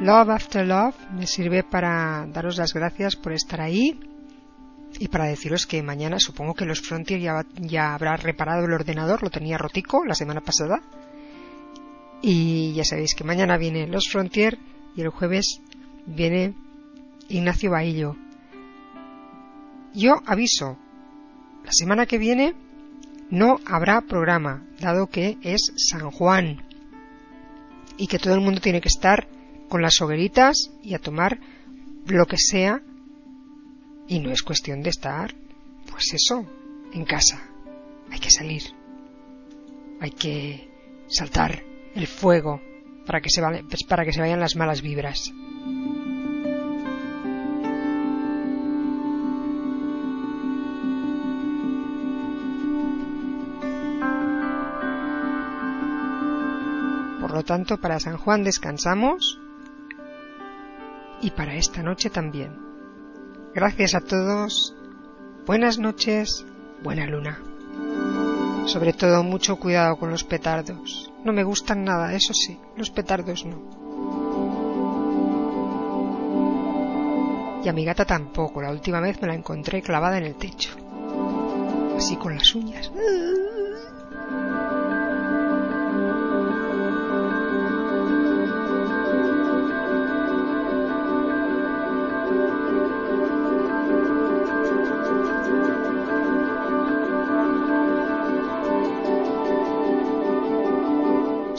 Love 0.00 0.30
After 0.30 0.66
Love 0.66 0.96
me 1.12 1.26
sirve 1.26 1.62
para 1.62 2.26
daros 2.28 2.58
las 2.58 2.72
gracias 2.74 3.16
por 3.16 3.32
estar 3.32 3.60
ahí 3.60 3.98
y 4.98 5.08
para 5.08 5.26
deciros 5.26 5.66
que 5.66 5.82
mañana 5.82 6.18
supongo 6.18 6.54
que 6.54 6.64
los 6.64 6.80
Frontier 6.80 7.20
ya, 7.20 7.44
ya 7.56 7.94
habrá 7.94 8.16
reparado 8.16 8.64
el 8.64 8.72
ordenador, 8.72 9.22
lo 9.22 9.30
tenía 9.30 9.58
rotico 9.58 10.04
la 10.04 10.14
semana 10.14 10.40
pasada. 10.40 10.82
Y 12.22 12.72
ya 12.74 12.84
sabéis 12.84 13.14
que 13.14 13.24
mañana 13.24 13.58
viene 13.58 13.86
los 13.86 14.08
Frontier 14.08 14.58
y 14.96 15.02
el 15.02 15.10
jueves 15.10 15.60
viene 16.06 16.54
Ignacio 17.28 17.70
Bahillo. 17.70 18.16
Yo 19.94 20.22
aviso, 20.26 20.78
la 21.64 21.72
semana 21.72 22.06
que 22.06 22.18
viene 22.18 22.54
no 23.30 23.58
habrá 23.66 24.00
programa, 24.02 24.62
dado 24.80 25.08
que 25.08 25.36
es 25.42 25.72
San 25.76 26.10
Juan 26.10 26.62
y 27.96 28.06
que 28.06 28.18
todo 28.18 28.34
el 28.34 28.40
mundo 28.40 28.60
tiene 28.60 28.80
que 28.80 28.88
estar 28.88 29.26
con 29.68 29.82
las 29.82 30.00
hogueritas 30.00 30.70
y 30.82 30.94
a 30.94 30.98
tomar 30.98 31.38
lo 32.06 32.26
que 32.26 32.38
sea 32.38 32.80
y 34.08 34.20
no 34.20 34.30
es 34.30 34.42
cuestión 34.42 34.82
de 34.82 34.90
estar, 34.90 35.34
pues 35.90 36.12
eso, 36.14 36.46
en 36.92 37.04
casa. 37.04 37.42
Hay 38.10 38.20
que 38.20 38.30
salir. 38.30 38.62
Hay 40.00 40.10
que 40.10 40.68
saltar 41.08 41.62
el 41.94 42.06
fuego 42.06 42.60
para 43.06 43.20
que 43.20 43.30
se, 43.30 43.40
pues 43.68 43.84
para 43.84 44.04
que 44.04 44.12
se 44.12 44.20
vayan 44.20 44.40
las 44.40 44.56
malas 44.56 44.82
vibras. 44.82 45.32
Por 57.20 57.32
lo 57.32 57.42
tanto, 57.42 57.78
para 57.78 58.00
San 58.00 58.16
Juan 58.16 58.44
descansamos 58.44 59.40
y 61.20 61.30
para 61.30 61.56
esta 61.56 61.82
noche 61.82 62.10
también. 62.10 62.65
Gracias 63.56 63.94
a 63.94 64.02
todos. 64.02 64.74
Buenas 65.46 65.78
noches, 65.78 66.44
buena 66.82 67.06
luna. 67.06 67.40
Sobre 68.66 68.92
todo 68.92 69.22
mucho 69.22 69.56
cuidado 69.56 69.96
con 69.96 70.10
los 70.10 70.24
petardos. 70.24 71.10
No 71.24 71.32
me 71.32 71.42
gustan 71.42 71.82
nada, 71.82 72.12
eso 72.12 72.34
sí, 72.34 72.60
los 72.76 72.90
petardos 72.90 73.46
no. 73.46 73.56
Y 77.64 77.68
a 77.70 77.72
mi 77.72 77.86
gata 77.86 78.04
tampoco, 78.04 78.60
la 78.60 78.70
última 78.70 79.00
vez 79.00 79.22
me 79.22 79.28
la 79.28 79.34
encontré 79.34 79.80
clavada 79.80 80.18
en 80.18 80.24
el 80.24 80.34
techo. 80.34 80.76
Así 81.96 82.16
con 82.16 82.36
las 82.36 82.54
uñas. 82.54 82.92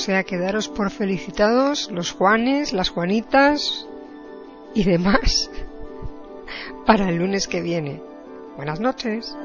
Sea, 0.07 0.23
quedaros 0.23 0.69
por 0.69 0.89
felicitados 0.89 1.91
los 1.91 2.13
Juanes, 2.13 2.71
las 2.71 2.87
Juanitas 2.87 3.85
y 4.73 4.85
demás 4.85 5.51
para 6.85 7.09
el 7.09 7.17
lunes 7.17 7.45
que 7.49 7.59
viene. 7.61 8.01
Buenas 8.55 8.79
noches. 8.79 9.35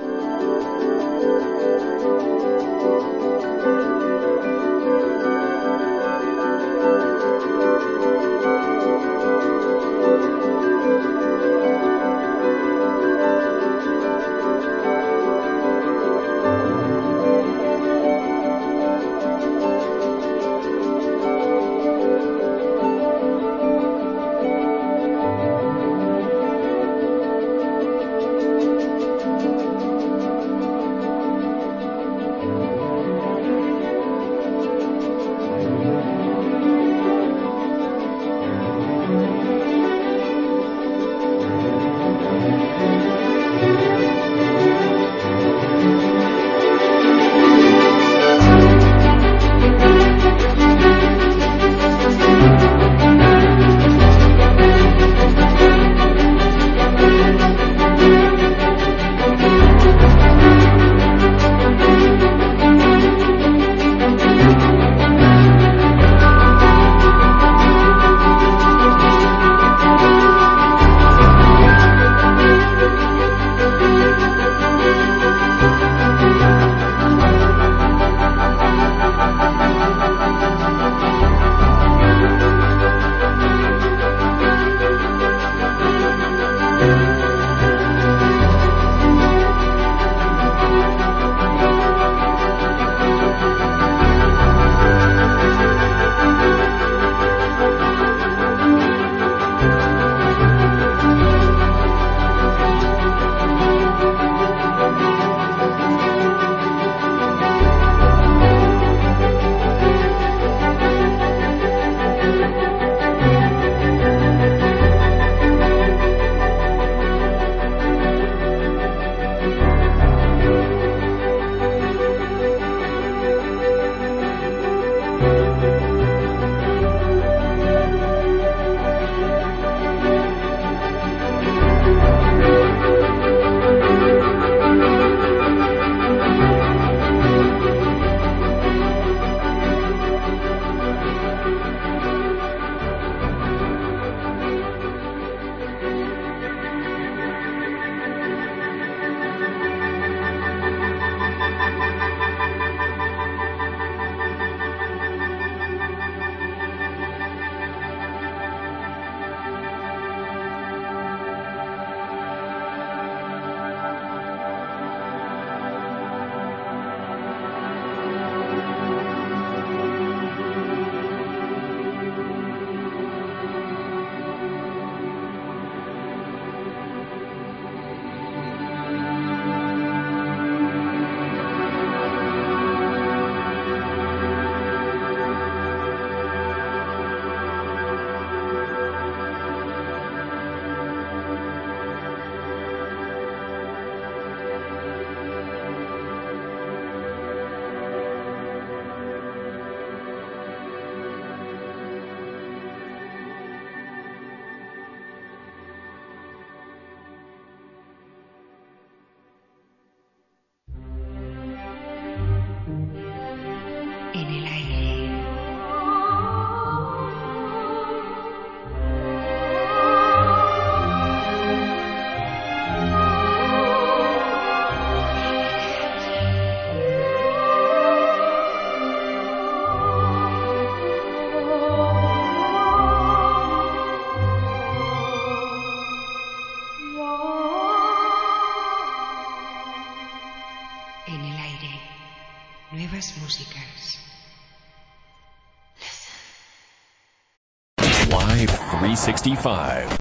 365. 249.03 249.99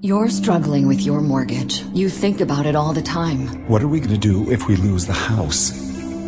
You're 0.00 0.28
struggling 0.28 0.86
with 0.86 1.00
your 1.00 1.22
mortgage. 1.22 1.80
You 1.94 2.10
think 2.10 2.42
about 2.42 2.66
it 2.66 2.76
all 2.76 2.92
the 2.92 3.00
time. 3.00 3.66
What 3.68 3.82
are 3.82 3.88
we 3.88 4.00
going 4.00 4.12
to 4.12 4.18
do 4.18 4.50
if 4.50 4.68
we 4.68 4.76
lose 4.76 5.06
the 5.06 5.14
house? 5.14 5.72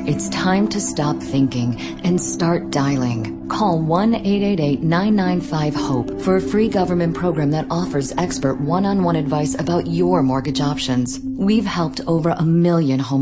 It's 0.06 0.30
time 0.30 0.66
to 0.68 0.80
stop 0.80 1.18
thinking 1.18 1.78
and 2.02 2.18
start 2.18 2.70
dialing. 2.70 3.46
Call 3.48 3.80
1-888-995-HOPE 3.80 6.22
for 6.22 6.36
a 6.36 6.40
free 6.40 6.70
government 6.70 7.14
program 7.14 7.50
that 7.50 7.66
offers 7.70 8.14
expert 8.16 8.62
one-on-one 8.62 9.16
advice 9.16 9.54
about 9.58 9.86
your 9.86 10.22
mortgage 10.22 10.62
options. 10.62 11.20
We've 11.20 11.66
helped 11.66 12.00
over 12.06 12.30
a 12.30 12.44
million 12.44 12.98
home 12.98 13.12